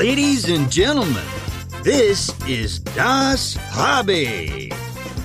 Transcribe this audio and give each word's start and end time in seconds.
Ladies 0.00 0.48
and 0.48 0.72
gentlemen, 0.72 1.26
this 1.82 2.32
is 2.48 2.78
Das 2.78 3.54
Hobby, 3.68 4.72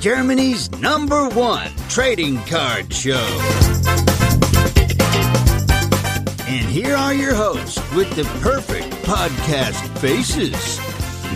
Germany's 0.01 0.69
number 0.81 1.29
one 1.29 1.71
trading 1.87 2.39
card 2.43 2.93
show. 2.93 3.25
And 6.45 6.67
here 6.67 6.93
are 6.93 7.13
your 7.13 7.33
hosts 7.33 7.79
with 7.93 8.13
the 8.17 8.25
perfect 8.41 8.91
podcast 9.05 9.79
faces 9.99 10.77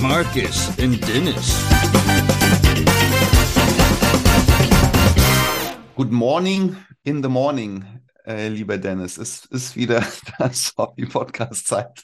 Marcus 0.02 0.78
and 0.78 1.00
Dennis. 1.00 1.64
Good 5.96 6.12
morning 6.12 6.76
in 7.06 7.22
the 7.22 7.30
morning, 7.30 7.99
äh, 8.30 8.48
lieber 8.48 8.78
Dennis. 8.78 9.18
Es 9.18 9.46
ist 9.46 9.76
wieder 9.76 10.04
das 10.38 10.74
Hobby-Podcast-Zeit. 10.78 12.04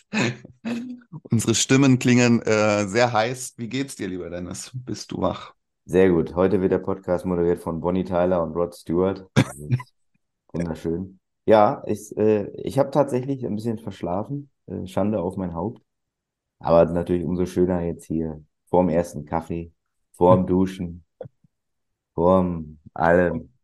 Unsere 1.29 1.53
Stimmen 1.53 1.99
klingen 1.99 2.41
äh, 2.41 2.87
sehr 2.87 3.13
heiß. 3.13 3.53
Wie 3.57 3.69
geht's 3.69 3.95
dir, 3.95 4.07
lieber 4.07 4.29
Dennis? 4.29 4.71
Bist 4.73 5.11
du 5.11 5.21
wach? 5.21 5.53
Sehr 5.85 6.09
gut. 6.09 6.33
Heute 6.33 6.61
wird 6.61 6.71
der 6.71 6.79
Podcast 6.79 7.25
moderiert 7.25 7.59
von 7.61 7.79
Bonnie 7.79 8.03
Tyler 8.03 8.41
und 8.41 8.55
Rod 8.55 8.73
Stewart. 8.73 9.29
Wunderschön. 10.53 11.19
Ja, 11.45 11.83
ich, 11.85 12.17
äh, 12.17 12.49
ich 12.63 12.79
habe 12.79 12.89
tatsächlich 12.89 13.45
ein 13.45 13.55
bisschen 13.55 13.77
verschlafen. 13.77 14.49
Äh, 14.65 14.87
Schande 14.87 15.21
auf 15.21 15.37
mein 15.37 15.53
Haupt. 15.53 15.83
Aber 16.57 16.85
natürlich 16.85 17.23
umso 17.23 17.45
schöner 17.45 17.81
jetzt 17.81 18.05
hier 18.05 18.43
vorm 18.65 18.89
ersten 18.89 19.25
Kaffee, 19.25 19.71
vorm 20.13 20.47
Duschen, 20.47 21.05
vorm 22.15 22.79
allem. 22.95 23.54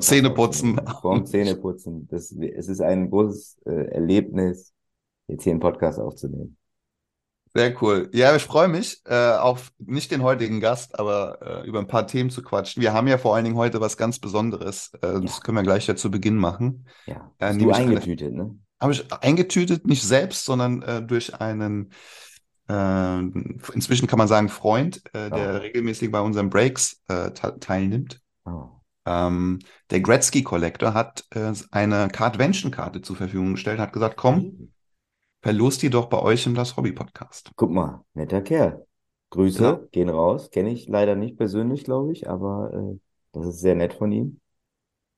Zähneputzen. 0.00 0.80
Vorm 1.00 1.26
Zähneputzen. 1.26 2.08
Das, 2.08 2.32
es 2.32 2.68
ist 2.68 2.80
ein 2.80 3.10
großes 3.10 3.58
äh, 3.66 3.92
Erlebnis, 3.92 4.72
jetzt 5.26 5.44
hier 5.44 5.52
einen 5.52 5.60
Podcast 5.60 5.98
aufzunehmen. 5.98 6.56
Sehr 7.54 7.74
cool. 7.82 8.10
Ja, 8.12 8.36
ich 8.36 8.44
freue 8.44 8.68
mich 8.68 9.00
äh, 9.06 9.32
auf 9.32 9.72
nicht 9.78 10.10
den 10.10 10.22
heutigen 10.22 10.60
Gast, 10.60 10.98
aber 10.98 11.62
äh, 11.64 11.66
über 11.66 11.78
ein 11.78 11.86
paar 11.86 12.06
Themen 12.06 12.30
zu 12.30 12.42
quatschen. 12.42 12.82
Wir 12.82 12.92
haben 12.92 13.08
ja 13.08 13.18
vor 13.18 13.34
allen 13.34 13.44
Dingen 13.44 13.56
heute 13.56 13.80
was 13.80 13.96
ganz 13.96 14.18
Besonderes. 14.18 14.92
Äh, 15.02 15.14
ja. 15.14 15.20
Das 15.20 15.40
können 15.40 15.56
wir 15.56 15.62
gleich 15.62 15.86
ja 15.86 15.96
zu 15.96 16.10
Beginn 16.10 16.36
machen. 16.36 16.86
Ja, 17.06 17.32
äh, 17.38 17.56
du 17.56 17.70
eingetütet, 17.70 18.34
ne? 18.34 18.56
Habe 18.80 18.92
ich 18.92 19.12
eingetütet, 19.12 19.86
nicht 19.86 20.04
selbst, 20.04 20.44
sondern 20.44 20.82
äh, 20.82 21.02
durch 21.02 21.34
einen 21.40 21.90
äh, 22.68 23.18
inzwischen 23.72 24.06
kann 24.06 24.18
man 24.18 24.28
sagen 24.28 24.50
Freund, 24.50 25.02
äh, 25.14 25.30
der 25.30 25.54
oh. 25.54 25.58
regelmäßig 25.58 26.12
bei 26.12 26.20
unseren 26.20 26.50
Breaks 26.50 27.02
teilnimmt. 27.60 28.20
Oh. 28.44 28.77
Ähm, 29.08 29.60
der 29.90 30.00
Gretzky 30.00 30.42
Collector 30.42 30.92
hat 30.92 31.24
äh, 31.30 31.52
eine 31.70 32.08
Cardvention-Karte 32.08 33.00
zur 33.00 33.16
Verfügung 33.16 33.52
gestellt, 33.52 33.80
hat 33.80 33.94
gesagt, 33.94 34.16
komm, 34.18 34.36
mhm. 34.36 34.72
verlost 35.40 35.80
die 35.82 35.88
doch 35.88 36.06
bei 36.06 36.20
euch 36.20 36.46
im 36.46 36.54
Das 36.54 36.76
Hobby 36.76 36.92
Podcast. 36.92 37.50
Guck 37.56 37.70
mal, 37.70 38.04
netter 38.12 38.42
Kerl. 38.42 38.84
Grüße 39.30 39.58
genau. 39.58 39.88
gehen 39.90 40.08
raus. 40.10 40.50
Kenne 40.50 40.70
ich 40.70 40.88
leider 40.88 41.14
nicht 41.14 41.38
persönlich, 41.38 41.84
glaube 41.84 42.12
ich, 42.12 42.28
aber 42.28 42.70
äh, 42.74 42.98
das 43.32 43.46
ist 43.46 43.60
sehr 43.60 43.74
nett 43.74 43.94
von 43.94 44.12
ihm. 44.12 44.40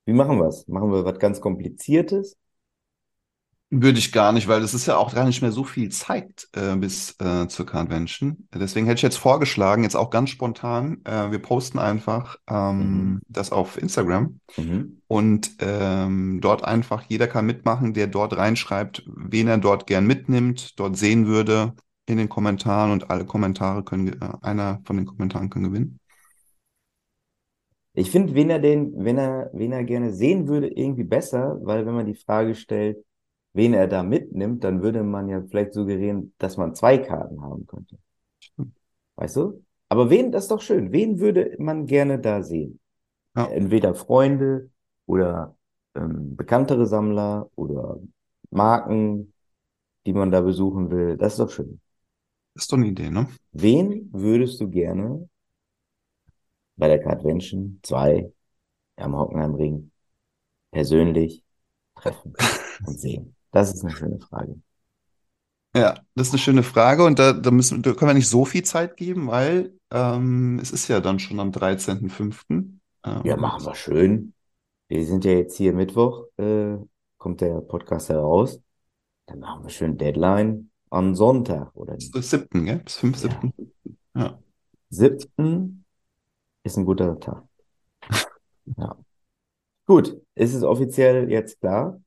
Wie 0.04 0.12
machen 0.12 0.38
wir 0.38 0.46
es? 0.46 0.66
Machen 0.68 0.92
wir 0.92 1.04
was 1.04 1.18
ganz 1.18 1.40
Kompliziertes? 1.40 2.36
Würde 3.72 4.00
ich 4.00 4.10
gar 4.10 4.32
nicht, 4.32 4.48
weil 4.48 4.62
es 4.64 4.74
ist 4.74 4.86
ja 4.86 4.96
auch 4.96 5.14
gar 5.14 5.24
nicht 5.24 5.42
mehr 5.42 5.52
so 5.52 5.62
viel 5.62 5.90
Zeit 5.90 6.48
äh, 6.54 6.74
bis 6.74 7.14
äh, 7.20 7.46
zur 7.46 7.66
Convention. 7.66 8.48
Deswegen 8.52 8.86
hätte 8.86 8.96
ich 8.96 9.02
jetzt 9.02 9.16
vorgeschlagen, 9.16 9.84
jetzt 9.84 9.94
auch 9.94 10.10
ganz 10.10 10.30
spontan, 10.30 11.02
äh, 11.04 11.30
wir 11.30 11.38
posten 11.38 11.78
einfach 11.78 12.36
ähm, 12.48 12.78
mhm. 12.78 13.20
das 13.28 13.52
auf 13.52 13.80
Instagram 13.80 14.40
mhm. 14.56 15.02
und 15.06 15.52
ähm, 15.60 16.40
dort 16.40 16.64
einfach 16.64 17.04
jeder 17.06 17.28
kann 17.28 17.46
mitmachen, 17.46 17.94
der 17.94 18.08
dort 18.08 18.36
reinschreibt, 18.36 19.04
wen 19.06 19.46
er 19.46 19.58
dort 19.58 19.86
gern 19.86 20.04
mitnimmt, 20.04 20.76
dort 20.80 20.96
sehen 20.96 21.28
würde 21.28 21.74
in 22.06 22.18
den 22.18 22.28
Kommentaren 22.28 22.90
und 22.90 23.08
alle 23.08 23.24
Kommentare 23.24 23.84
können, 23.84 24.08
äh, 24.08 24.16
einer 24.42 24.80
von 24.84 24.96
den 24.96 25.06
Kommentaren 25.06 25.48
kann 25.48 25.62
gewinnen. 25.62 26.00
Ich 27.92 28.10
finde, 28.10 28.34
wen 28.34 28.50
er 28.50 28.58
den, 28.58 28.92
wenn 29.04 29.16
er, 29.16 29.50
wen 29.52 29.70
er 29.70 29.84
gerne 29.84 30.12
sehen 30.12 30.48
würde, 30.48 30.66
irgendwie 30.66 31.04
besser, 31.04 31.58
weil 31.62 31.86
wenn 31.86 31.94
man 31.94 32.06
die 32.06 32.14
Frage 32.16 32.56
stellt, 32.56 33.04
wen 33.52 33.74
er 33.74 33.88
da 33.88 34.02
mitnimmt, 34.02 34.64
dann 34.64 34.82
würde 34.82 35.02
man 35.02 35.28
ja 35.28 35.42
vielleicht 35.42 35.74
suggerieren, 35.74 36.34
dass 36.38 36.56
man 36.56 36.74
zwei 36.74 36.98
Karten 36.98 37.40
haben 37.42 37.66
könnte. 37.66 37.98
Weißt 39.16 39.36
du? 39.36 39.64
Aber 39.88 40.08
wen, 40.08 40.30
das 40.32 40.44
ist 40.44 40.50
doch 40.50 40.60
schön. 40.60 40.92
Wen 40.92 41.18
würde 41.18 41.56
man 41.58 41.86
gerne 41.86 42.18
da 42.18 42.42
sehen? 42.42 42.80
Ja. 43.36 43.46
Entweder 43.46 43.94
Freunde 43.94 44.70
oder 45.06 45.56
ähm, 45.94 46.36
bekanntere 46.36 46.86
Sammler 46.86 47.50
oder 47.56 47.98
Marken, 48.50 49.32
die 50.06 50.12
man 50.12 50.30
da 50.30 50.40
besuchen 50.40 50.90
will. 50.90 51.16
Das 51.16 51.34
ist 51.34 51.40
doch 51.40 51.50
schön. 51.50 51.80
Das 52.54 52.64
ist 52.64 52.72
doch 52.72 52.78
eine 52.78 52.88
Idee, 52.88 53.10
ne? 53.10 53.28
Wen 53.52 54.08
würdest 54.12 54.60
du 54.60 54.68
gerne 54.68 55.28
bei 56.76 56.88
der 56.88 57.00
Cardvention 57.00 57.80
2 57.82 58.32
am 58.96 59.16
Hockenheimring 59.16 59.90
persönlich 60.70 61.44
treffen 61.94 62.34
und 62.86 62.98
sehen? 62.98 63.36
Das 63.50 63.72
ist 63.72 63.82
eine 63.82 63.94
schöne 63.94 64.18
Frage. 64.20 64.60
Ja, 65.74 65.94
das 66.14 66.28
ist 66.28 66.32
eine 66.32 66.40
schöne 66.40 66.62
Frage 66.64 67.04
und 67.04 67.18
da, 67.18 67.32
da, 67.32 67.50
müssen, 67.50 67.82
da 67.82 67.92
können 67.92 68.10
wir 68.10 68.14
nicht 68.14 68.28
so 68.28 68.44
viel 68.44 68.64
Zeit 68.64 68.96
geben, 68.96 69.28
weil 69.28 69.72
ähm, 69.92 70.58
es 70.60 70.72
ist 70.72 70.88
ja 70.88 71.00
dann 71.00 71.20
schon 71.20 71.38
am 71.38 71.50
13.05. 71.50 72.80
Ähm, 73.04 73.22
ja, 73.24 73.36
machen 73.36 73.64
wir 73.64 73.74
schön. 73.76 74.34
Wir 74.88 75.06
sind 75.06 75.24
ja 75.24 75.32
jetzt 75.32 75.56
hier 75.56 75.72
Mittwoch, 75.72 76.26
äh, 76.38 76.76
kommt 77.18 77.40
der 77.40 77.60
Podcast 77.60 78.08
heraus. 78.08 78.60
Dann 79.26 79.38
machen 79.38 79.62
wir 79.62 79.70
schön 79.70 79.96
Deadline 79.96 80.70
am 80.90 81.14
Sonntag, 81.14 81.74
oder? 81.76 81.94
Bis 81.94 82.30
7., 82.30 82.64
gell? 82.64 82.78
Bis 82.78 82.96
5. 82.96 83.22
Ja. 83.22 83.30
7. 83.30 83.52
Ja. 84.16 84.38
7. 84.90 85.84
ist 86.64 86.76
ein 86.76 86.84
guter 86.84 87.18
Tag. 87.20 87.44
ja. 88.76 88.96
Gut, 89.86 90.20
ist 90.34 90.54
es 90.54 90.64
offiziell 90.64 91.30
jetzt 91.30 91.60
klar? 91.60 92.00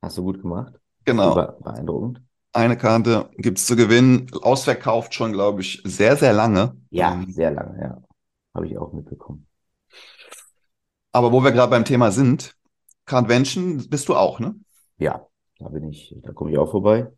Hast 0.00 0.16
du 0.18 0.22
gut 0.22 0.40
gemacht? 0.40 0.79
Genau. 1.04 1.34
Beeindruckend. 1.34 2.22
Eine 2.52 2.76
Karte 2.76 3.30
gibt 3.36 3.58
es 3.58 3.66
zu 3.66 3.76
gewinnen. 3.76 4.30
Ausverkauft 4.42 5.14
schon, 5.14 5.32
glaube 5.32 5.60
ich, 5.60 5.82
sehr, 5.84 6.16
sehr 6.16 6.32
lange. 6.32 6.76
Ja, 6.90 7.14
ähm, 7.14 7.30
sehr 7.30 7.52
lange, 7.52 7.80
ja. 7.80 8.02
Habe 8.54 8.66
ich 8.66 8.76
auch 8.76 8.92
mitbekommen. 8.92 9.46
Aber 11.12 11.32
wo 11.32 11.42
wir 11.42 11.52
gerade 11.52 11.70
beim 11.70 11.84
Thema 11.84 12.10
sind, 12.10 12.56
Cardvention 13.04 13.88
bist 13.88 14.08
du 14.08 14.16
auch, 14.16 14.40
ne? 14.40 14.54
Ja, 14.98 15.26
da 15.58 15.68
bin 15.68 15.88
ich, 15.88 16.14
da 16.22 16.32
komme 16.32 16.50
ich 16.50 16.58
auch 16.58 16.70
vorbei. 16.70 17.10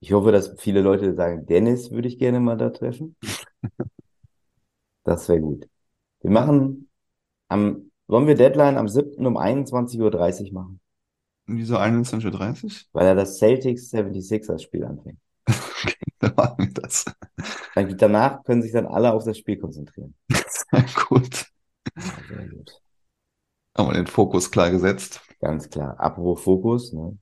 Ich 0.00 0.12
hoffe, 0.12 0.32
dass 0.32 0.54
viele 0.58 0.80
Leute 0.80 1.14
sagen, 1.14 1.46
Dennis 1.46 1.90
würde 1.90 2.08
ich 2.08 2.18
gerne 2.18 2.40
mal 2.40 2.56
da 2.56 2.70
treffen. 2.70 3.16
das 5.04 5.28
wäre 5.28 5.40
gut. 5.40 5.68
Wir 6.20 6.30
machen 6.30 6.88
am, 7.48 7.90
wollen 8.06 8.26
wir 8.26 8.34
Deadline 8.34 8.76
am 8.76 8.88
7. 8.88 9.24
um 9.26 9.36
21.30 9.36 10.46
Uhr 10.46 10.52
machen? 10.52 10.80
Wieso 11.46 11.76
21.30 11.76 12.64
Uhr? 12.64 12.70
Weil 12.92 13.06
er 13.06 13.14
das 13.14 13.38
Celtics 13.38 13.92
76ers 13.92 14.62
Spiel 14.62 14.84
anfängt. 14.84 15.18
okay, 15.48 15.94
dann 16.18 16.34
machen 16.36 16.66
wir 16.66 16.72
das. 16.72 17.04
Dann, 17.74 17.96
danach 17.96 18.44
können 18.44 18.62
sich 18.62 18.72
dann 18.72 18.86
alle 18.86 19.12
auf 19.12 19.24
das 19.24 19.38
Spiel 19.38 19.58
konzentrieren. 19.58 20.14
Sehr 20.30 20.84
gut. 21.08 21.46
sehr 21.96 22.48
gut. 22.48 22.80
Haben 23.76 23.88
wir 23.88 23.94
den 23.94 24.06
Fokus 24.06 24.50
klar 24.50 24.70
gesetzt. 24.70 25.20
Ganz 25.40 25.68
klar. 25.68 25.98
Apropos 25.98 26.42
Fokus, 26.42 26.92
ne? 26.92 27.18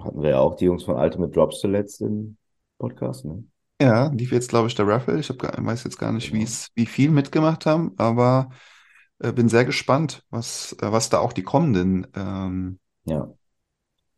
Hatten 0.00 0.20
wir 0.20 0.30
ja 0.30 0.38
auch 0.40 0.54
die 0.54 0.66
Jungs 0.66 0.84
von 0.84 0.96
Ultimate 0.96 1.32
Drops 1.32 1.60
zuletzt 1.60 2.00
im 2.02 2.36
Podcast, 2.78 3.24
ne? 3.24 3.44
Ja, 3.80 4.08
lief 4.08 4.32
jetzt, 4.32 4.50
glaube 4.50 4.68
ich, 4.68 4.74
der 4.74 4.86
Raffle. 4.86 5.18
Ich 5.18 5.28
hab, 5.28 5.42
weiß 5.42 5.84
jetzt 5.84 5.98
gar 5.98 6.12
nicht, 6.12 6.32
genau. 6.32 6.46
wie 6.74 6.86
viel 6.86 7.10
mitgemacht 7.10 7.66
haben, 7.66 7.92
aber 7.96 8.50
äh, 9.18 9.32
bin 9.32 9.48
sehr 9.48 9.64
gespannt, 9.64 10.24
was, 10.30 10.76
äh, 10.80 10.92
was 10.92 11.08
da 11.08 11.18
auch 11.18 11.32
die 11.32 11.42
kommenden 11.42 12.06
ähm, 12.14 12.78
ja. 13.04 13.32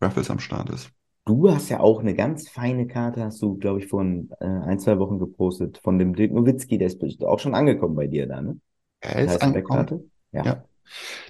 Raffles 0.01 0.31
am 0.31 0.39
Start 0.39 0.71
ist. 0.71 0.91
Du 1.25 1.51
hast 1.51 1.69
ja 1.69 1.81
auch 1.81 2.01
eine 2.01 2.15
ganz 2.15 2.49
feine 2.49 2.87
Karte, 2.87 3.23
hast 3.23 3.43
du, 3.43 3.59
glaube 3.59 3.81
ich, 3.81 3.89
vor 3.89 4.03
äh, 4.03 4.47
ein, 4.47 4.79
zwei 4.79 4.99
Wochen 4.99 5.19
gepostet, 5.19 5.79
von 5.83 5.99
dem 5.99 6.15
Dirk 6.15 6.33
Nowitzki, 6.33 6.79
der 6.79 6.89
ist 6.89 7.03
auch 7.23 7.39
schon 7.39 7.55
angekommen 7.55 7.95
bei 7.95 8.07
dir 8.07 8.27
da, 8.27 8.41
ne? 8.41 8.59
Er 9.01 9.25
ist 9.25 9.43
angekommen. 9.43 10.11
Ja. 10.33 10.45
ja. 10.45 10.65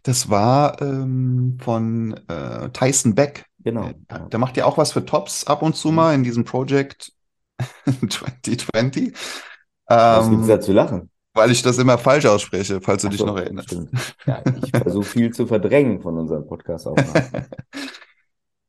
Das 0.04 0.30
war 0.30 0.80
ähm, 0.80 1.58
von 1.60 2.18
äh, 2.28 2.70
Tyson 2.70 3.14
Beck. 3.14 3.46
Genau. 3.58 3.82
Der, 3.82 3.94
genau. 4.08 4.28
der, 4.28 4.38
macht 4.38 4.56
ja 4.56 4.66
auch 4.66 4.78
was 4.78 4.92
für 4.92 5.04
Tops 5.04 5.46
ab 5.46 5.62
und 5.62 5.74
zu 5.74 5.90
mal 5.90 6.14
in 6.14 6.22
diesem 6.22 6.44
Project 6.44 7.12
2020. 7.84 9.12
Was 9.86 10.26
ähm, 10.26 10.30
gibt's 10.30 10.46
da 10.46 10.60
zu 10.60 10.72
lachen? 10.72 11.10
Weil 11.34 11.50
ich 11.50 11.62
das 11.62 11.78
immer 11.78 11.98
falsch 11.98 12.26
ausspreche, 12.26 12.80
falls 12.80 13.02
du 13.02 13.08
Ach 13.08 13.10
dich 13.10 13.20
so, 13.20 13.26
noch 13.26 13.36
erinnerst. 13.36 13.68
Stimmt. 13.68 13.90
Ja, 14.26 14.42
ich 14.62 14.70
versuche 14.70 15.04
viel 15.04 15.32
zu 15.32 15.46
verdrängen 15.46 16.00
von 16.00 16.18
unserem 16.18 16.46
Podcast 16.46 16.86
auch. 16.86 16.96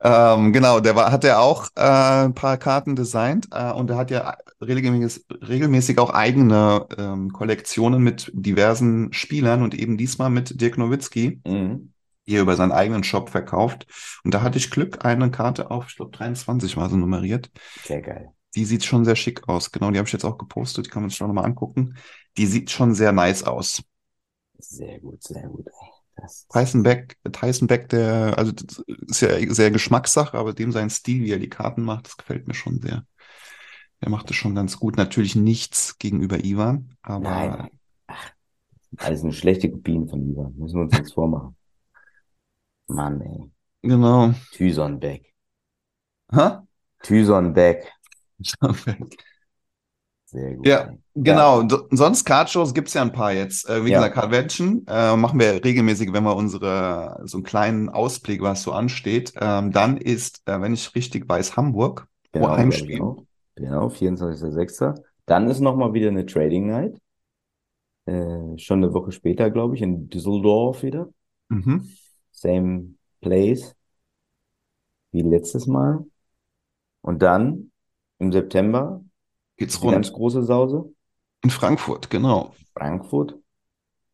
Ähm, 0.02 0.54
genau, 0.54 0.80
der 0.80 0.96
war, 0.96 1.12
hat 1.12 1.24
ja 1.26 1.40
auch 1.40 1.68
äh, 1.76 2.26
ein 2.26 2.34
paar 2.34 2.58
Karten 2.58 2.96
designt 2.96 3.50
äh, 3.52 3.72
und 3.72 3.90
er 3.90 3.98
hat 3.98 4.12
ja 4.12 4.38
regelmäßig, 4.62 5.26
regelmäßig 5.30 6.00
auch 6.00 6.12
eigene 6.12 6.88
ähm, 6.98 7.34
Kollektionen 7.34 8.02
mit 8.02 8.32
diversen 8.34 9.12
Spielern 9.12 9.62
und 9.62 9.74
eben 9.74 9.98
diesmal 9.98 10.30
mit 10.30 10.62
Dirk 10.62 10.78
Nowitzki, 10.78 11.42
mhm. 11.46 11.94
die 12.28 12.36
er 12.36 12.42
über 12.42 12.56
seinen 12.56 12.72
eigenen 12.72 13.04
Shop 13.04 13.30
verkauft. 13.30 13.88
Und 14.24 14.34
da 14.34 14.42
hatte 14.42 14.58
ich 14.58 14.72
Glück, 14.72 15.04
eine 15.04 15.32
Karte 15.32 15.70
auf, 15.70 15.88
ich 15.90 15.98
glaube 15.98 16.12
23 16.12 16.78
war 16.78 16.90
sie 16.90 16.98
nummeriert. 16.98 17.52
Sehr 17.84 18.02
geil. 18.02 18.32
Die 18.56 18.66
sieht 18.66 18.86
schon 18.86 19.06
sehr 19.06 19.16
schick 19.16 19.48
aus. 19.48 19.72
Genau, 19.72 19.92
die 19.92 20.00
habe 20.00 20.08
ich 20.08 20.14
jetzt 20.14 20.26
auch 20.26 20.38
gepostet. 20.38 20.88
Die 20.88 20.90
kann 20.90 21.04
man 21.04 21.10
sich 21.10 21.22
auch 21.22 21.28
nochmal 21.28 21.46
angucken. 21.46 21.98
Die 22.38 22.48
sieht 22.48 22.72
schon 22.72 22.96
sehr 22.96 23.12
nice 23.12 23.44
aus. 23.44 23.84
Sehr 24.58 25.00
gut, 25.00 25.24
sehr 25.24 25.48
gut. 25.48 25.68
Tyson 26.50 26.84
Beck, 26.84 27.18
Tyson 27.32 27.68
Beck, 27.68 27.90
der, 27.90 28.38
also 28.38 28.52
das 28.52 28.84
ist 28.88 29.22
ja 29.22 29.54
sehr 29.54 29.72
Geschmackssache, 29.72 30.38
aber 30.38 30.54
dem 30.54 30.72
sein 30.72 30.90
Stil, 30.90 31.24
wie 31.24 31.32
er 31.32 31.40
die 31.40 31.50
Karten 31.50 31.84
macht, 31.84 32.08
das 32.08 32.18
gefällt 32.18 32.48
mir 32.48 32.54
schon 32.54 32.80
sehr. 32.82 33.06
Er 34.02 34.10
macht 34.10 34.30
es 34.30 34.36
schon 34.38 34.56
ganz 34.56 34.80
gut. 34.80 34.98
Natürlich 34.98 35.36
nichts 35.36 35.98
gegenüber 35.98 36.44
Ivan, 36.44 36.96
aber. 37.02 37.20
Nein. 37.20 37.70
Ach, 38.08 38.32
alles 38.98 39.24
eine 39.24 39.34
schlechte 39.34 39.70
Kopien 39.72 40.08
von 40.08 40.30
Ivan. 40.30 40.56
Müssen 40.58 40.76
wir 40.78 40.84
uns 40.84 40.98
jetzt 40.98 41.14
vormachen. 41.14 41.56
Mann, 42.88 43.22
ey. 43.22 43.52
Genau. 43.82 44.34
Thyson 44.52 45.00
Beck. 45.00 45.34
Hä? 46.32 46.60
Thyson 47.04 47.54
Beck. 47.54 47.92
Thyson 48.38 48.76
Beck. 48.86 49.24
Sehr 50.32 50.56
gut. 50.56 50.68
Ja, 50.68 50.94
genau. 51.16 51.64
Ja. 51.64 51.80
Sonst 51.90 52.24
Cardshows 52.24 52.76
gibt 52.76 52.90
es 52.90 52.94
ja 52.94 53.02
ein 53.02 53.12
paar 53.12 53.34
jetzt. 53.34 53.68
Äh, 53.68 53.84
wie 53.84 53.90
ja. 53.90 53.98
gesagt, 53.98 54.16
Convention 54.16 54.86
äh, 54.88 55.16
machen 55.16 55.40
wir 55.40 55.64
regelmäßig, 55.66 56.14
wenn 56.14 56.24
wir 56.24 56.36
unsere 56.36 57.20
so 57.24 57.38
einen 57.38 57.44
kleinen 57.44 57.90
Ausblick, 57.90 58.42
was 58.44 58.62
so 58.62 58.72
ansteht. 58.72 59.34
Ähm, 59.42 59.72
dann 59.72 59.98
ist, 59.98 60.44
äh, 60.46 60.62
wenn 60.62 60.74
ich 60.74 60.94
richtig 60.94 61.28
weiß, 61.28 61.58
Hamburg, 61.58 62.08
genau, 62.32 62.50
Heimspiel. 62.50 62.98
Genau, 62.98 63.26
genau 63.56 63.88
24.06. 63.88 65.02
Dann 65.26 65.50
ist 65.50 65.62
nochmal 65.62 65.94
wieder 65.94 66.10
eine 66.10 66.28
Trading 66.28 66.68
Night. 66.68 67.02
Äh, 68.06 68.58
schon 68.60 68.84
eine 68.84 68.94
Woche 68.94 69.12
später, 69.12 69.50
glaube 69.50 69.76
ich, 69.76 69.82
in 69.82 70.10
Düsseldorf 70.10 70.84
wieder. 70.84 71.10
Mhm. 71.48 71.90
Same 72.32 72.94
place 73.20 73.76
wie 75.12 75.24
letztes 75.24 75.66
Mal. 75.66 76.06
Und 77.02 77.24
dann 77.24 77.72
im 78.20 78.32
September 78.32 79.04
geht's 79.60 79.82
rund. 79.82 79.94
Ganz 79.94 80.12
große 80.12 80.44
Sause. 80.44 80.94
In 81.44 81.50
Frankfurt, 81.52 82.10
genau. 82.10 82.56
Frankfurt. 82.74 83.36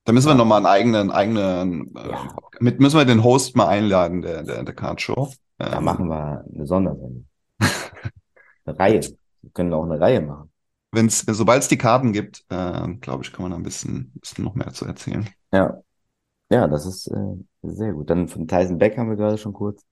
Da 0.03 0.13
müssen 0.13 0.27
wir 0.27 0.35
nochmal 0.35 0.57
einen 0.57 0.65
eigenen, 0.67 1.11
eigenen, 1.11 1.95
äh, 1.95 2.09
ja. 2.09 2.35
mit 2.59 2.79
müssen 2.79 2.97
wir 2.97 3.05
den 3.05 3.23
Host 3.23 3.55
mal 3.55 3.67
einladen, 3.67 4.21
der, 4.21 4.43
der, 4.43 4.63
der 4.63 4.75
Card 4.75 5.01
Show. 5.01 5.31
Da 5.57 5.77
ähm, 5.77 5.83
machen 5.83 6.07
wir 6.07 6.45
eine 6.53 6.67
Sondersendung. 6.67 7.27
eine 7.59 8.79
Reihe. 8.79 9.01
Wir 9.41 9.51
können 9.51 9.73
auch 9.73 9.83
eine 9.83 9.99
Reihe 9.99 10.21
machen. 10.21 10.51
Wenn's, 10.91 11.25
sobald 11.27 11.61
es 11.61 11.67
die 11.67 11.77
Karten 11.77 12.13
gibt, 12.13 12.45
äh, 12.49 12.87
glaube 13.01 13.23
ich, 13.23 13.33
kann 13.33 13.43
man 13.43 13.51
da 13.51 13.57
ein 13.57 13.63
bisschen, 13.63 14.11
bisschen 14.15 14.43
noch 14.43 14.55
mehr 14.55 14.71
zu 14.73 14.85
erzählen. 14.85 15.27
Ja. 15.51 15.81
Ja, 16.51 16.67
das 16.67 16.85
ist 16.85 17.07
äh, 17.07 17.35
sehr 17.63 17.93
gut. 17.93 18.09
Dann 18.09 18.27
von 18.27 18.47
Tyson 18.47 18.77
Beck 18.77 18.97
haben 18.97 19.09
wir 19.09 19.17
gerade 19.17 19.37
schon 19.37 19.53
kurz 19.53 19.83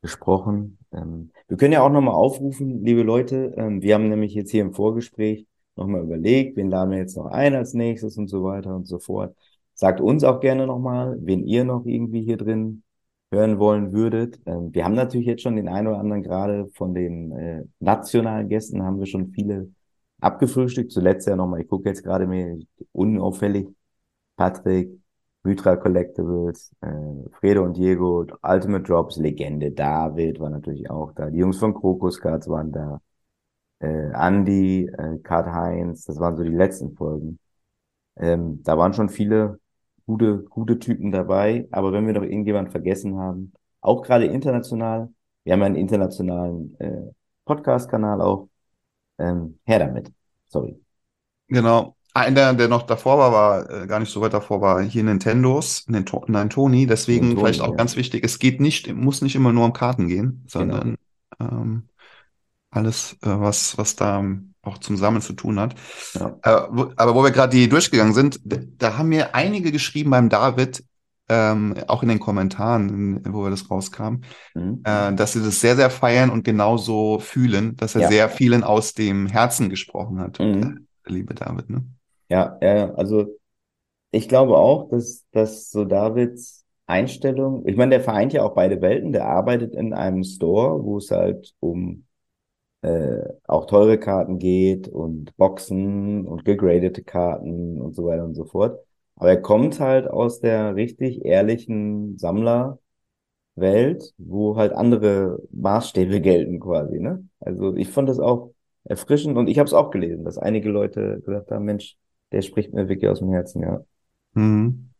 gesprochen. 0.00 0.78
Ähm, 0.92 1.30
wir 1.48 1.56
können 1.56 1.72
ja 1.72 1.82
auch 1.82 1.90
nochmal 1.90 2.14
aufrufen, 2.14 2.84
liebe 2.84 3.02
Leute. 3.02 3.54
Ähm, 3.56 3.82
wir 3.82 3.94
haben 3.94 4.08
nämlich 4.08 4.34
jetzt 4.34 4.50
hier 4.50 4.62
im 4.62 4.74
Vorgespräch 4.74 5.46
nochmal 5.76 6.02
überlegt, 6.02 6.56
wen 6.56 6.70
laden 6.70 6.90
wir 6.90 6.98
jetzt 6.98 7.16
noch 7.16 7.26
ein 7.26 7.54
als 7.54 7.74
nächstes 7.74 8.16
und 8.18 8.28
so 8.28 8.44
weiter 8.44 8.74
und 8.74 8.86
so 8.86 8.98
fort. 8.98 9.34
Sagt 9.74 10.00
uns 10.00 10.24
auch 10.24 10.40
gerne 10.40 10.66
nochmal, 10.66 11.18
wen 11.20 11.46
ihr 11.46 11.64
noch 11.64 11.86
irgendwie 11.86 12.22
hier 12.22 12.36
drin 12.36 12.82
hören 13.32 13.58
wollen 13.58 13.92
würdet. 13.92 14.40
Ähm, 14.46 14.74
wir 14.74 14.84
haben 14.84 14.94
natürlich 14.94 15.26
jetzt 15.26 15.42
schon 15.42 15.56
den 15.56 15.68
einen 15.68 15.88
oder 15.88 15.98
anderen 15.98 16.22
gerade 16.22 16.68
von 16.74 16.94
den 16.94 17.32
äh, 17.32 17.64
nationalen 17.80 18.48
Gästen 18.48 18.82
haben 18.82 18.98
wir 18.98 19.06
schon 19.06 19.32
viele 19.32 19.72
abgefrühstückt. 20.20 20.92
Zuletzt 20.92 21.26
ja 21.26 21.36
nochmal, 21.36 21.62
ich 21.62 21.68
gucke 21.68 21.88
jetzt 21.88 22.04
gerade 22.04 22.26
mir 22.26 22.58
unauffällig 22.92 23.68
Patrick, 24.36 25.01
Mythra 25.44 25.76
Collectibles, 25.76 26.72
äh, 26.82 26.88
Fredo 27.32 27.64
und 27.64 27.76
Diego, 27.76 28.26
Ultimate 28.42 28.84
Drops, 28.84 29.16
Legende, 29.16 29.72
David 29.72 30.38
war 30.40 30.50
natürlich 30.50 30.88
auch 30.88 31.12
da. 31.14 31.30
Die 31.30 31.38
Jungs 31.38 31.58
von 31.58 31.74
Krokus 31.74 32.20
Cards 32.20 32.48
waren 32.48 32.72
da. 32.72 33.00
Äh, 33.80 34.12
Andy, 34.14 34.86
äh, 34.86 35.18
Kart 35.18 35.46
Heinz, 35.48 36.04
das 36.04 36.18
waren 36.20 36.36
so 36.36 36.44
die 36.44 36.50
letzten 36.50 36.94
Folgen. 36.94 37.38
Ähm, 38.16 38.62
da 38.62 38.78
waren 38.78 38.92
schon 38.94 39.08
viele 39.08 39.58
gute, 40.06 40.42
gute 40.44 40.78
Typen 40.78 41.10
dabei. 41.10 41.66
Aber 41.72 41.92
wenn 41.92 42.06
wir 42.06 42.14
noch 42.14 42.22
irgendjemand 42.22 42.70
vergessen 42.70 43.18
haben, 43.18 43.52
auch 43.80 44.02
gerade 44.02 44.26
international, 44.26 45.12
wir 45.44 45.52
haben 45.54 45.62
einen 45.62 45.76
internationalen 45.76 46.76
äh, 46.78 47.12
Podcast-Kanal 47.44 48.20
auch, 48.20 48.48
ähm, 49.18 49.58
her 49.64 49.80
damit. 49.80 50.12
Sorry. 50.46 50.80
Genau. 51.48 51.96
Einer, 52.14 52.52
der 52.52 52.68
noch 52.68 52.82
davor 52.82 53.18
war, 53.18 53.32
war 53.32 53.70
äh, 53.70 53.86
gar 53.86 53.98
nicht 53.98 54.12
so 54.12 54.20
weit 54.20 54.34
davor, 54.34 54.60
war 54.60 54.82
hier 54.82 55.02
Nintendos, 55.02 55.88
Ninto 55.88 56.24
nein, 56.28 56.50
Tony. 56.50 56.86
Deswegen 56.86 57.30
Tony, 57.30 57.40
vielleicht 57.40 57.60
auch 57.62 57.70
ja. 57.70 57.76
ganz 57.76 57.96
wichtig, 57.96 58.22
es 58.24 58.38
geht 58.38 58.60
nicht, 58.60 58.92
muss 58.94 59.22
nicht 59.22 59.34
immer 59.34 59.52
nur 59.52 59.64
um 59.64 59.72
Karten 59.72 60.08
gehen, 60.08 60.44
sondern 60.46 60.96
genau. 61.38 61.50
ähm, 61.52 61.88
alles, 62.70 63.14
äh, 63.22 63.28
was, 63.28 63.78
was 63.78 63.96
da 63.96 64.24
auch 64.62 64.78
zum 64.78 64.96
Sammeln 64.96 65.22
zu 65.22 65.32
tun 65.32 65.58
hat. 65.58 65.74
Ja. 66.14 66.38
Äh, 66.42 66.68
wo, 66.70 66.92
aber 66.96 67.14
wo 67.14 67.22
wir 67.24 67.30
gerade 67.30 67.56
die 67.56 67.68
durchgegangen 67.68 68.14
sind, 68.14 68.40
da 68.44 68.98
haben 68.98 69.08
mir 69.08 69.34
einige 69.34 69.72
geschrieben 69.72 70.10
beim 70.10 70.28
David, 70.28 70.84
ähm, 71.28 71.74
auch 71.86 72.02
in 72.02 72.10
den 72.10 72.20
Kommentaren, 72.20 73.24
wo 73.32 73.44
wir 73.44 73.50
das 73.50 73.70
rauskam, 73.70 74.20
mhm. 74.54 74.82
äh, 74.84 75.14
dass 75.14 75.32
sie 75.32 75.42
das 75.42 75.60
sehr, 75.60 75.76
sehr 75.76 75.88
feiern 75.88 76.30
und 76.30 76.44
genauso 76.44 77.20
fühlen, 77.20 77.76
dass 77.76 77.94
er 77.94 78.02
ja. 78.02 78.08
sehr 78.08 78.28
vielen 78.28 78.64
aus 78.64 78.92
dem 78.92 79.26
Herzen 79.28 79.70
gesprochen 79.70 80.20
hat, 80.20 80.38
mhm. 80.40 80.86
der 81.06 81.12
liebe 81.12 81.34
David. 81.34 81.70
Ne? 81.70 81.84
Ja, 82.32 82.58
ja, 82.62 82.94
also 82.94 83.26
ich 84.12 84.28
glaube 84.28 84.58
auch, 84.58 84.88
dass, 84.90 85.26
dass 85.32 85.70
so 85.70 85.84
Davids 85.84 86.64
Einstellung, 86.86 87.66
ich 87.68 87.76
meine, 87.76 87.90
der 87.90 88.00
vereint 88.02 88.32
ja 88.34 88.42
auch 88.44 88.54
beide 88.54 88.80
Welten, 88.82 89.12
der 89.12 89.26
arbeitet 89.26 89.74
in 89.74 89.94
einem 89.94 90.24
Store, 90.24 90.84
wo 90.84 90.98
es 90.98 91.10
halt 91.10 91.54
um 91.60 92.06
äh, 92.82 93.20
auch 93.46 93.66
teure 93.66 93.98
Karten 93.98 94.38
geht 94.38 94.88
und 94.88 95.36
Boxen 95.36 96.26
und 96.26 96.44
gegradete 96.44 97.04
Karten 97.04 97.80
und 97.80 97.94
so 97.96 98.06
weiter 98.06 98.24
und 98.24 98.34
so 98.34 98.44
fort. 98.46 98.80
Aber 99.16 99.30
er 99.30 99.42
kommt 99.42 99.80
halt 99.80 100.08
aus 100.08 100.40
der 100.40 100.76
richtig 100.76 101.24
ehrlichen 101.24 102.18
Sammlerwelt, 102.18 102.78
wo 104.18 104.56
halt 104.56 104.72
andere 104.72 105.38
Maßstäbe 105.52 106.20
gelten 106.20 106.60
quasi, 106.60 106.98
ne? 107.00 107.28
Also 107.40 107.74
ich 107.76 107.88
fand 107.88 108.08
das 108.08 108.18
auch 108.20 108.52
erfrischend 108.84 109.36
und 109.36 109.48
ich 109.48 109.58
habe 109.58 109.66
es 109.66 109.74
auch 109.74 109.90
gelesen, 109.90 110.24
dass 110.24 110.38
einige 110.38 110.68
Leute 110.70 111.20
gesagt 111.24 111.50
haben, 111.50 111.64
Mensch, 111.64 111.96
der 112.32 112.42
spricht 112.42 112.72
mir 112.72 112.88
wirklich 112.88 113.10
aus 113.10 113.20
dem 113.20 113.30
Herzen, 113.30 113.62
ja. 113.62 113.84
Mhm. 114.34 114.90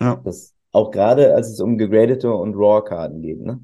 Ja. 0.00 0.20
Das, 0.24 0.54
auch 0.72 0.90
gerade, 0.90 1.34
als 1.34 1.48
es 1.48 1.60
um 1.60 1.78
gegradete 1.78 2.32
und 2.32 2.54
Raw-Karten 2.54 3.22
geht, 3.22 3.40
ne? 3.40 3.60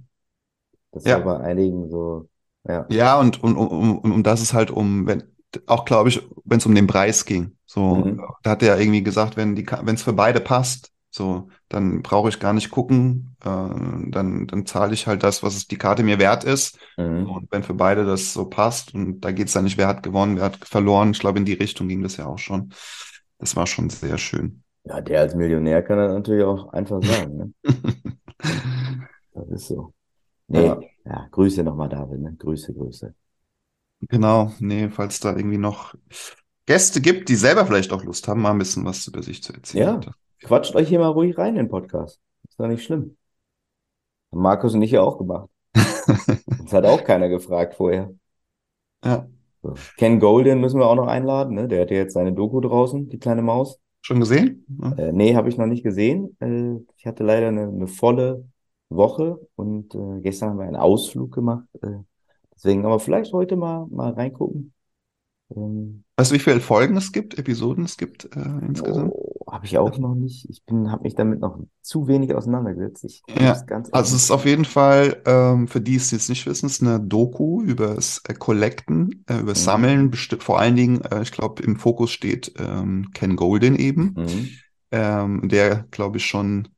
Das 0.93 1.05
ja. 1.05 1.25
war 1.25 1.39
bei 1.39 1.45
einigen 1.45 1.91
so, 1.91 2.29
ja. 2.67 2.87
Ja, 2.91 3.21
und, 3.21 3.43
und, 3.43 3.57
und, 3.57 3.99
und, 3.99 4.13
und 4.13 4.27
das 4.27 4.41
ist 4.41 4.55
halt 4.55 4.71
um, 4.71 5.07
wenn, 5.07 5.25
auch 5.67 5.85
glaube 5.85 6.09
ich, 6.09 6.27
wenn 6.45 6.59
es 6.59 6.67
um 6.67 6.75
den 6.75 6.87
Preis 6.87 7.25
ging. 7.25 7.57
So, 7.67 7.97
mhm. 7.97 8.23
da 8.43 8.51
hat 8.51 8.63
er 8.63 8.79
irgendwie 8.79 9.03
gesagt, 9.03 9.37
wenn 9.37 9.55
die, 9.55 9.67
wenn 9.67 9.95
es 9.95 10.03
für 10.03 10.13
beide 10.13 10.41
passt, 10.41 10.93
so, 11.15 11.49
dann 11.69 12.03
brauche 12.03 12.31
ich 12.31 12.41
gar 12.41 12.55
nicht 12.55 12.71
gucken. 12.71 13.37
Äh, 13.41 13.47
dann 13.47 14.47
dann 14.47 14.67
zahle 14.67 14.95
ich 14.95 15.07
halt 15.07 15.23
das, 15.23 15.43
was 15.43 15.67
die 15.67 15.77
Karte 15.77 16.03
mir 16.03 16.19
wert 16.19 16.43
ist. 16.45 16.79
Mhm. 16.97 17.31
Und 17.31 17.53
wenn 17.53 17.63
für 17.63 17.75
beide 17.75 18.07
das 18.07 18.33
so 18.33 18.47
passt, 18.47 18.95
und 18.95 19.21
da 19.21 19.31
geht 19.31 19.49
es 19.49 19.53
dann 19.53 19.65
nicht, 19.65 19.77
wer 19.77 19.89
hat 19.89 20.03
gewonnen, 20.03 20.37
wer 20.37 20.45
hat 20.45 20.57
verloren. 20.57 21.11
Ich 21.11 21.21
glaube, 21.21 21.39
in 21.39 21.45
die 21.45 21.53
Richtung 21.53 21.87
ging 21.89 22.03
das 22.03 22.17
ja 22.17 22.27
auch 22.27 22.39
schon. 22.39 22.73
Das 23.39 23.55
war 23.57 23.67
schon 23.67 23.91
sehr 23.91 24.17
schön. 24.17 24.63
Ja, 24.85 25.01
der 25.01 25.21
als 25.21 25.35
Millionär 25.35 25.83
kann 25.83 25.99
das 25.99 26.13
natürlich 26.13 26.45
auch 26.45 26.73
einfach 26.73 27.03
sagen. 27.03 27.37
Ne? 27.37 27.53
das 29.35 29.49
ist 29.51 29.69
so. 29.69 29.93
Nee, 30.49 30.67
ja, 30.67 30.81
ja 31.05 31.29
Grüße 31.31 31.63
nochmal, 31.63 31.91
David. 31.91 32.21
Ne? 32.21 32.35
Grüße, 32.39 32.73
Grüße. 32.73 33.15
Genau, 34.09 34.53
nee, 34.59 34.89
falls 34.89 35.21
da 35.21 35.37
irgendwie 35.37 35.59
noch 35.59 35.95
Gäste 36.67 37.01
gibt, 37.01 37.29
die 37.29 37.37
selber 37.37 37.67
vielleicht 37.67 37.93
auch 37.93 38.03
Lust 38.03 38.27
haben, 38.29 38.43
mal 38.43 38.51
ein 38.51 38.59
bisschen 38.59 38.85
was 38.85 39.07
über 39.07 39.23
sich 39.23 39.43
zu 39.43 39.53
erzählen. 39.53 40.01
Ja, 40.03 40.13
Quatscht 40.43 40.75
euch 40.75 40.89
hier 40.89 40.99
mal 40.99 41.09
ruhig 41.09 41.39
rein 41.39 41.51
in 41.51 41.65
den 41.65 41.69
Podcast. 41.69 42.21
Ist 42.49 42.59
doch 42.59 42.67
nicht 42.67 42.85
schlimm. 42.85 43.17
Haben 44.33 44.43
Markus 44.43 44.75
und 44.75 44.83
ich 44.83 44.91
ja 44.91 45.03
auch 45.03 45.19
gemacht. 45.19 45.49
das 45.75 46.73
hat 46.73 46.85
auch 46.85 47.05
keiner 47.05 47.29
gefragt 47.29 47.75
vorher. 47.75 48.13
Ja. 49.05 49.29
So. 49.63 49.75
Ken 49.97 50.19
Golden 50.19 50.61
müssen 50.61 50.81
wir 50.81 50.87
auch 50.87 50.97
noch 50.97 51.07
einladen, 51.07 51.55
ne? 51.55 51.69
Der 51.69 51.83
hat 51.83 51.91
ja 51.91 51.99
jetzt 51.99 52.15
seine 52.15 52.33
Doku 52.33 52.61
draußen, 52.61 53.09
die 53.09 53.19
kleine 53.19 53.43
Maus. 53.43 53.79
Schon 54.01 54.19
gesehen? 54.19 54.67
Ja. 54.83 54.93
Äh, 54.95 55.13
nee, 55.13 55.37
habe 55.37 55.49
ich 55.49 55.57
noch 55.57 55.67
nicht 55.67 55.85
gesehen. 55.85 56.37
Äh, 56.41 56.83
ich 56.97 57.07
hatte 57.07 57.23
leider 57.23 57.49
eine, 57.49 57.69
eine 57.69 57.87
volle 57.87 58.45
Woche 58.89 59.39
und 59.55 59.95
äh, 59.95 60.21
gestern 60.21 60.51
haben 60.51 60.59
wir 60.59 60.67
einen 60.67 60.77
Ausflug 60.77 61.33
gemacht. 61.33 61.67
Äh, 61.83 62.01
deswegen 62.55 62.85
aber 62.85 62.99
vielleicht 62.99 63.33
heute 63.33 63.55
mal, 63.55 63.87
mal 63.91 64.13
reingucken. 64.13 64.73
Ähm, 65.55 66.03
weißt 66.17 66.33
du, 66.33 66.35
wie 66.35 66.41
viele 66.41 66.61
Folgen 66.61 66.97
es 66.97 67.13
gibt, 67.13 67.39
Episoden 67.39 67.85
es 67.85 67.97
gibt 67.97 68.25
äh, 68.37 68.67
insgesamt? 68.67 69.13
Oh, 69.15 69.32
habe 69.53 69.67
ich 69.67 69.77
auch 69.77 69.99
noch 69.99 70.15
nicht. 70.15 70.49
Ich 70.49 70.65
bin, 70.65 70.91
habe 70.91 71.03
mich 71.03 71.15
damit 71.15 71.41
noch 71.41 71.59
zu 71.83 72.09
wenig 72.09 72.35
auseinandergesetzt. 72.35 73.05
Ich 73.05 73.23
ja, 73.39 73.63
also 73.93 74.17
es 74.17 74.25
ist 74.25 74.31
auf 74.31 74.47
jeden 74.47 74.65
Fall, 74.65 75.21
ähm, 75.27 75.69
für 75.69 75.83
die 75.83 75.97
es 75.97 76.11
jetzt 76.11 76.31
nicht 76.31 76.47
wissen, 76.47 76.67
es 76.67 76.81
ist 76.81 76.83
eine 76.83 76.99
Doku 76.99 77.63
über 77.63 77.95
das 77.95 78.23
äh, 78.27 78.33
Collecten, 78.33 79.25
äh, 79.29 79.41
über 79.41 79.51
mhm. 79.51 79.57
Sammeln, 79.57 80.13
vor 80.15 80.59
allen 80.59 80.75
Dingen, 80.75 81.03
äh, 81.03 81.21
ich 81.21 81.33
glaube, 81.33 81.63
im 81.63 81.77
Fokus 81.77 82.11
steht 82.13 82.55
ähm, 82.59 83.11
Ken 83.13 83.37
Golden 83.37 83.77
eben, 83.77 84.15
mhm. 84.17 84.49
ähm, 84.91 85.49
der, 85.51 85.85
glaube 85.91 86.17
ich, 86.17 86.25
schon, 86.25 86.69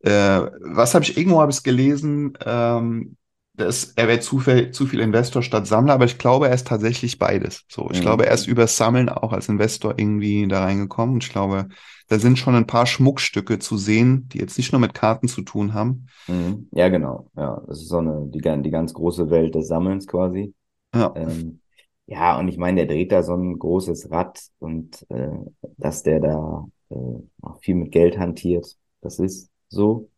äh, 0.00 0.10
was 0.10 0.94
habe 0.94 1.04
ich, 1.04 1.16
irgendwo 1.16 1.40
habe 1.40 1.52
ich 1.52 1.58
es 1.58 1.62
gelesen, 1.62 2.36
ähm, 2.44 3.16
das, 3.58 3.92
er 3.96 4.08
wäre 4.08 4.20
zu 4.20 4.38
viel, 4.40 4.70
zu 4.70 4.86
viel 4.86 5.00
Investor 5.00 5.42
statt 5.42 5.66
Sammler, 5.66 5.94
aber 5.94 6.06
ich 6.06 6.18
glaube, 6.18 6.48
er 6.48 6.54
ist 6.54 6.66
tatsächlich 6.66 7.18
beides. 7.18 7.64
So, 7.68 7.90
ich 7.90 8.00
Mhm. 8.00 8.02
glaube, 8.02 8.26
er 8.26 8.32
ist 8.34 8.46
übers 8.46 8.76
Sammeln 8.76 9.08
auch 9.08 9.32
als 9.32 9.48
Investor 9.48 9.94
irgendwie 9.98 10.46
da 10.48 10.64
reingekommen. 10.64 11.16
Und 11.16 11.24
ich 11.24 11.30
glaube, 11.30 11.68
da 12.08 12.18
sind 12.18 12.38
schon 12.38 12.54
ein 12.54 12.66
paar 12.66 12.86
Schmuckstücke 12.86 13.58
zu 13.58 13.76
sehen, 13.76 14.28
die 14.30 14.38
jetzt 14.38 14.58
nicht 14.58 14.72
nur 14.72 14.80
mit 14.80 14.94
Karten 14.94 15.28
zu 15.28 15.42
tun 15.42 15.74
haben. 15.74 16.06
Mhm. 16.26 16.68
Ja, 16.72 16.88
genau. 16.88 17.30
Ja, 17.36 17.62
das 17.66 17.80
ist 17.82 17.88
so 17.88 17.98
eine, 17.98 18.26
die, 18.28 18.40
die 18.62 18.70
ganz 18.70 18.92
große 18.92 19.30
Welt 19.30 19.54
des 19.54 19.68
Sammelns 19.68 20.06
quasi. 20.06 20.54
Ja, 20.94 21.14
Ähm, 21.14 21.62
ja, 22.06 22.38
und 22.38 22.48
ich 22.48 22.58
meine, 22.58 22.86
der 22.86 22.96
dreht 22.96 23.12
da 23.12 23.22
so 23.22 23.34
ein 23.34 23.58
großes 23.58 24.10
Rad 24.10 24.40
und 24.60 25.06
äh, 25.10 25.30
dass 25.78 26.02
der 26.04 26.20
da 26.20 26.66
äh, 26.90 26.96
auch 27.42 27.60
viel 27.60 27.76
mit 27.76 27.92
Geld 27.92 28.18
hantiert, 28.18 28.76
das 29.02 29.18
ist 29.20 29.50
so. 29.68 30.10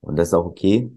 Und 0.00 0.16
das 0.18 0.28
ist 0.28 0.34
auch 0.34 0.46
okay. 0.46 0.90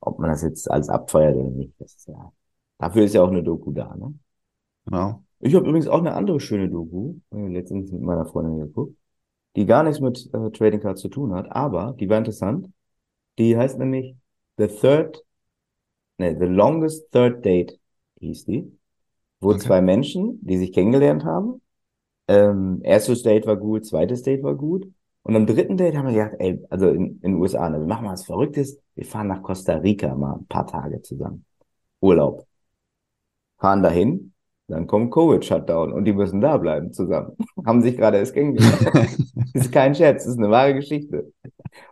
Ob 0.00 0.18
man 0.18 0.30
das 0.30 0.42
jetzt 0.42 0.70
alles 0.70 0.88
abfeiert 0.88 1.36
oder 1.36 1.50
nicht, 1.50 1.74
das 1.80 1.94
ist 1.94 2.08
ja. 2.08 2.32
Dafür 2.78 3.04
ist 3.04 3.14
ja 3.14 3.22
auch 3.22 3.28
eine 3.30 3.42
Doku 3.42 3.72
da, 3.72 3.94
ne? 3.96 4.14
genau. 4.84 5.24
Ich 5.40 5.54
habe 5.54 5.66
übrigens 5.68 5.86
auch 5.88 5.98
eine 6.00 6.14
andere 6.14 6.40
schöne 6.40 6.68
Doku, 6.68 7.14
äh, 7.32 7.46
letztens 7.48 7.92
mit 7.92 8.02
meiner 8.02 8.26
Freundin 8.26 8.58
geguckt, 8.58 8.96
die 9.56 9.66
gar 9.66 9.82
nichts 9.84 10.00
mit 10.00 10.30
äh, 10.34 10.50
Trading 10.52 10.80
Cards 10.80 11.02
zu 11.02 11.08
tun 11.08 11.34
hat, 11.34 11.50
aber 11.52 11.94
die 12.00 12.08
war 12.08 12.18
interessant. 12.18 12.68
Die 13.38 13.56
heißt 13.56 13.78
nämlich 13.78 14.16
The 14.58 14.68
Third, 14.68 15.24
ne, 16.18 16.36
The 16.38 16.46
Longest 16.46 17.10
Third 17.12 17.44
Date 17.44 17.78
hieß 18.20 18.46
die, 18.46 18.78
wo 19.40 19.54
Okay. 19.54 19.60
zwei 19.60 19.80
Menschen, 19.82 20.38
die 20.46 20.58
sich 20.58 20.72
kennengelernt 20.72 21.24
haben, 21.24 21.62
ähm, 22.28 22.80
erstes 22.84 23.22
Date 23.22 23.46
war 23.46 23.56
gut, 23.56 23.86
zweites 23.86 24.22
Date 24.22 24.42
war 24.44 24.56
gut 24.56 24.88
und 25.22 25.36
am 25.36 25.46
dritten 25.46 25.76
Date 25.76 25.96
haben 25.96 26.08
wir 26.08 26.14
gedacht, 26.14 26.36
ey, 26.38 26.64
also 26.70 26.88
in, 26.88 27.20
in 27.22 27.32
den 27.32 27.34
USA, 27.34 27.68
ne, 27.68 27.78
wir 27.78 27.86
machen 27.86 28.04
mal 28.04 28.12
was 28.12 28.24
Verrücktes, 28.24 28.78
wir 28.94 29.04
fahren 29.04 29.28
nach 29.28 29.42
Costa 29.42 29.74
Rica 29.76 30.14
mal 30.14 30.36
ein 30.36 30.46
paar 30.46 30.66
Tage 30.66 31.02
zusammen. 31.02 31.44
Urlaub. 32.00 32.46
Fahren 33.58 33.82
dahin, 33.82 34.32
dann 34.68 34.86
kommt 34.86 35.12
Covid-Shutdown 35.12 35.92
und 35.92 36.04
die 36.04 36.12
müssen 36.12 36.40
da 36.40 36.56
bleiben 36.58 36.92
zusammen. 36.92 37.36
Haben 37.66 37.82
sich 37.82 37.96
gerade 37.96 38.18
erst 38.18 38.34
kennengelernt. 38.34 39.16
ist 39.54 39.72
kein 39.72 39.94
Scherz, 39.94 40.26
ist 40.26 40.38
eine 40.38 40.50
wahre 40.50 40.74
Geschichte. 40.74 41.32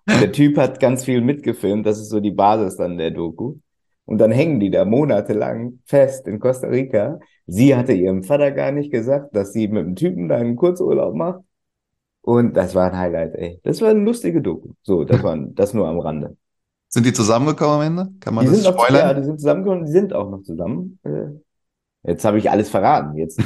Und 0.06 0.20
der 0.20 0.32
Typ 0.32 0.58
hat 0.58 0.78
ganz 0.80 1.04
viel 1.04 1.20
mitgefilmt, 1.20 1.86
das 1.86 1.98
ist 1.98 2.10
so 2.10 2.20
die 2.20 2.30
Basis 2.30 2.76
dann 2.76 2.98
der 2.98 3.10
Doku. 3.10 3.56
Und 4.04 4.18
dann 4.18 4.30
hängen 4.30 4.60
die 4.60 4.70
da 4.70 4.84
monatelang 4.84 5.80
fest 5.84 6.28
in 6.28 6.38
Costa 6.38 6.68
Rica. 6.68 7.18
Sie 7.46 7.74
hatte 7.74 7.92
ihrem 7.92 8.22
Vater 8.22 8.52
gar 8.52 8.70
nicht 8.70 8.92
gesagt, 8.92 9.34
dass 9.34 9.52
sie 9.52 9.68
mit 9.68 9.84
dem 9.84 9.96
Typen 9.96 10.28
da 10.28 10.36
einen 10.36 10.56
Kurzurlaub 10.56 11.14
macht. 11.14 11.40
Und 12.26 12.54
das 12.54 12.74
war 12.74 12.90
ein 12.90 12.98
Highlight, 12.98 13.34
ey. 13.36 13.60
Das 13.62 13.80
war 13.80 13.90
eine 13.90 14.00
lustige 14.00 14.42
Doku. 14.42 14.70
So, 14.82 15.04
das 15.04 15.22
war 15.22 15.36
das 15.36 15.74
nur 15.74 15.86
am 15.86 16.00
Rande. 16.00 16.36
Sind 16.88 17.06
die 17.06 17.12
zusammengekommen 17.12 17.76
am 17.76 17.82
Ende? 17.82 18.12
Kann 18.18 18.34
man 18.34 18.44
Die 18.44 18.50
das 18.50 18.62
sind 18.62 18.74
noch, 18.74 18.80
ja, 18.80 18.84
spoilern? 18.88 19.16
die 19.16 19.24
sind 19.24 19.38
zusammengekommen, 19.38 19.86
die 19.86 19.92
sind 19.92 20.12
auch 20.12 20.28
noch 20.30 20.42
zusammen. 20.42 20.98
Äh, 21.04 21.28
Jetzt 22.02 22.24
habe 22.24 22.38
ich 22.38 22.50
alles 22.50 22.68
verraten. 22.68 23.16
Jetzt, 23.16 23.40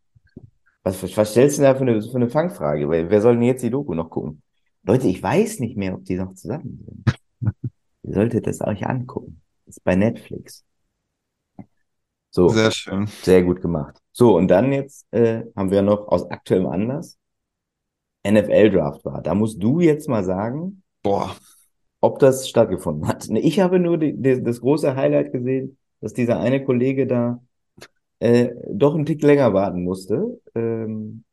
was, 0.82 1.16
was 1.16 1.30
stellst 1.30 1.58
du 1.58 1.62
denn 1.62 1.72
da 1.72 1.78
für 1.78 1.82
eine, 1.82 2.00
für 2.02 2.16
eine 2.16 2.30
Fangfrage? 2.30 2.88
Wer, 2.88 3.10
wer 3.10 3.20
soll 3.20 3.34
denn 3.34 3.42
jetzt 3.42 3.62
die 3.62 3.70
Doku 3.70 3.94
noch 3.94 4.08
gucken? 4.10 4.42
Leute, 4.84 5.08
ich 5.08 5.22
weiß 5.22 5.60
nicht 5.60 5.76
mehr, 5.76 5.94
ob 5.94 6.04
die 6.04 6.16
noch 6.16 6.34
zusammen 6.34 6.84
sind. 6.86 7.52
Ihr 8.04 8.14
solltet 8.14 8.46
das 8.46 8.60
euch 8.62 8.86
angucken. 8.86 9.42
ist 9.66 9.84
bei 9.84 9.94
Netflix. 9.94 10.64
So, 12.30 12.48
sehr, 12.48 12.70
Sehr 12.70 12.72
schön. 12.72 13.46
gut 13.46 13.60
gemacht. 13.60 13.98
So, 14.12 14.36
und 14.36 14.48
dann 14.48 14.72
jetzt 14.72 15.06
äh, 15.12 15.44
haben 15.54 15.70
wir 15.70 15.82
noch 15.82 16.08
aus 16.08 16.30
aktuellem 16.30 16.66
Anlass 16.66 17.18
NFL-Draft 18.24 19.04
war. 19.04 19.22
Da 19.22 19.34
musst 19.34 19.62
du 19.62 19.80
jetzt 19.80 20.08
mal 20.08 20.24
sagen, 20.24 20.82
Boah, 21.02 21.34
ob 22.00 22.18
das 22.18 22.48
stattgefunden 22.48 23.08
hat. 23.08 23.28
Ich 23.30 23.60
habe 23.60 23.78
nur 23.78 23.98
die, 23.98 24.14
die, 24.16 24.42
das 24.42 24.60
große 24.60 24.94
Highlight 24.96 25.32
gesehen, 25.32 25.78
dass 26.00 26.12
dieser 26.12 26.38
eine 26.40 26.64
Kollege 26.64 27.06
da 27.06 27.40
äh, 28.20 28.50
doch 28.70 28.94
einen 28.94 29.06
Tick 29.06 29.22
länger 29.22 29.52
warten 29.52 29.84
musste. 29.84 30.40
Ähm, 30.54 31.24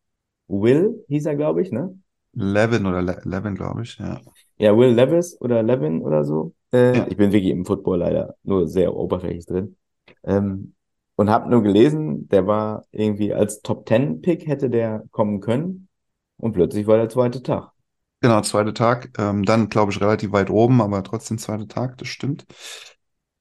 Will 0.48 1.03
hieß 1.08 1.25
er, 1.27 1.36
glaube 1.36 1.62
ich, 1.62 1.72
ne? 1.72 2.00
Levin 2.34 2.86
oder 2.86 3.01
Le 3.01 3.19
Levin, 3.24 3.55
glaube 3.55 3.84
ich, 3.84 3.98
ja. 3.98 4.19
Ja, 4.58 4.75
Will 4.77 4.89
Levis 4.93 5.39
oder 5.41 5.63
Levin 5.63 6.01
oder 6.01 6.24
so. 6.24 6.53
Äh, 6.72 6.98
Ja. 6.98 7.08
Ich 7.10 7.17
bin 7.17 7.31
wirklich 7.31 7.51
im 7.51 7.65
Football 7.65 8.00
leider 8.00 8.36
nur 8.43 8.67
sehr 8.67 8.96
oberflächlich 8.96 9.46
drin. 9.46 9.75
Ähm, 10.24 10.74
und 11.15 11.29
habe 11.29 11.50
nur 11.50 11.62
gelesen, 11.63 12.29
der 12.29 12.48
war 12.48 12.86
irgendwie 12.91 13.34
als 13.34 13.62
Top 13.62 13.86
Ten 13.86 14.22
Pick 14.22 14.48
hätte 14.48 14.69
der 14.69 15.03
kommen 15.12 15.41
können. 15.41 15.88
Und 16.39 16.53
plötzlich 16.53 16.88
war 16.88 16.98
der 16.98 17.10
zweite 17.10 17.43
Tag. 17.43 17.72
Genau, 18.22 18.41
zweiter 18.41 18.74
Tag. 18.74 19.12
Ähm, 19.17 19.43
dann, 19.46 19.69
glaube 19.69 19.91
ich, 19.91 20.01
relativ 20.01 20.31
weit 20.34 20.50
oben, 20.50 20.81
aber 20.81 21.03
trotzdem 21.03 21.38
zweiter 21.38 21.67
Tag, 21.67 21.98
das 21.98 22.10
stimmt. 22.10 22.46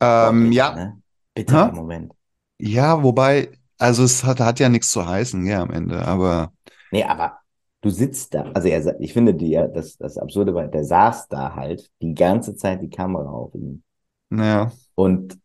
Ähm, 0.00 0.52
bitter, 0.52 0.52
ja, 0.52 0.73
ne? 0.75 1.02
Bitterer 1.35 1.71
Hä? 1.71 1.73
Moment. 1.73 2.12
ja, 2.59 3.02
wobei, 3.02 3.52
also 3.78 4.05
es 4.05 4.25
hat, 4.25 4.40
hat 4.40 4.61
ja 4.61 4.69
nichts 4.69 4.90
zu 4.93 5.07
heißen, 5.07 5.47
ja, 5.47 5.62
am 5.62 5.71
Ende, 5.73 6.07
aber 6.07 6.52
Nee, 6.90 7.05
aber 7.05 7.38
du 7.83 7.90
sitzt 7.90 8.35
da, 8.35 8.50
also 8.52 8.69
er, 8.69 9.00
ich 9.00 9.12
finde 9.12 9.35
die, 9.35 9.50
ja, 9.50 9.67
das, 9.69 9.97
das 9.99 10.19
Absurde 10.19 10.55
war, 10.55 10.69
der 10.69 10.85
saß 10.85 11.28
da 11.28 11.55
halt 11.55 11.90
die 12.00 12.14
ganze 12.14 12.55
Zeit 12.57 12.83
die 12.83 12.90
Kamera 12.90 13.31
auf 13.31 13.55
ihm. 13.55 13.83
naja, 14.31 14.73
Und 14.97 15.38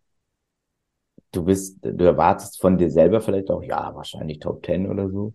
du 1.31 1.43
bist, 1.43 1.79
du 1.83 2.05
erwartest 2.05 2.61
von 2.61 2.77
dir 2.77 2.89
selber 2.89 3.19
vielleicht 3.21 3.49
auch, 3.51 3.61
ja, 3.63 3.93
wahrscheinlich 3.95 4.39
Top 4.39 4.63
Ten 4.63 4.89
oder 4.89 5.09
so. 5.09 5.33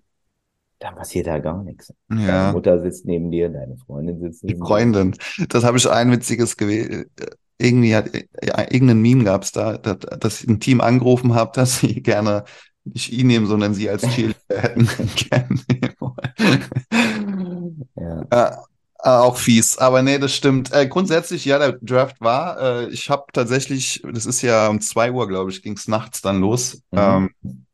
Dann 0.80 0.94
passiert 0.94 1.26
da 1.26 1.38
gar 1.38 1.62
nichts. 1.64 1.92
Deine 2.08 2.26
ja. 2.26 2.52
Mutter 2.52 2.80
sitzt 2.80 3.04
neben 3.04 3.30
dir, 3.30 3.48
deine 3.48 3.76
Freundin 3.78 4.20
sitzt 4.20 4.42
Die 4.42 4.48
neben 4.48 4.60
dir. 4.60 4.66
Freundin, 4.66 5.16
das 5.48 5.64
habe 5.64 5.76
ich 5.76 5.90
ein 5.90 6.12
witziges 6.12 6.56
gewählt. 6.56 7.10
Irgendwie 7.58 7.96
hat, 7.96 8.10
ja, 8.14 8.60
irgendein 8.70 9.00
Meme 9.00 9.24
gab 9.24 9.42
es 9.42 9.50
da, 9.50 9.76
dass, 9.78 9.98
dass 10.20 10.42
ich 10.42 10.48
ein 10.48 10.60
Team 10.60 10.80
angerufen 10.80 11.34
habe, 11.34 11.50
dass 11.54 11.80
sie 11.80 12.02
gerne 12.02 12.44
nicht 12.84 13.12
ihn 13.12 13.26
nehmen, 13.26 13.46
sondern 13.46 13.74
sie 13.74 13.90
als 13.90 14.02
Cheerleader 14.02 14.36
hätten 14.48 14.88
kennennehmen 15.16 15.94
wollen. 15.98 17.88
Ja. 17.96 18.22
Äh, 18.30 18.56
äh, 19.00 19.10
auch 19.10 19.36
fies, 19.36 19.78
aber 19.78 20.02
nee, 20.02 20.18
das 20.18 20.34
stimmt. 20.34 20.72
Äh, 20.72 20.88
grundsätzlich, 20.88 21.44
ja, 21.44 21.58
der 21.58 21.78
Draft 21.80 22.20
war. 22.20 22.60
Äh, 22.60 22.88
ich 22.88 23.10
habe 23.10 23.26
tatsächlich, 23.32 24.02
das 24.12 24.26
ist 24.26 24.42
ja 24.42 24.68
um 24.68 24.80
zwei 24.80 25.12
Uhr, 25.12 25.28
glaube 25.28 25.50
ich, 25.50 25.62
ging 25.62 25.74
es 25.74 25.86
nachts 25.86 26.20
dann 26.20 26.40
los. 26.40 26.82
Mhm. 26.90 26.98
Ähm, 26.98 27.66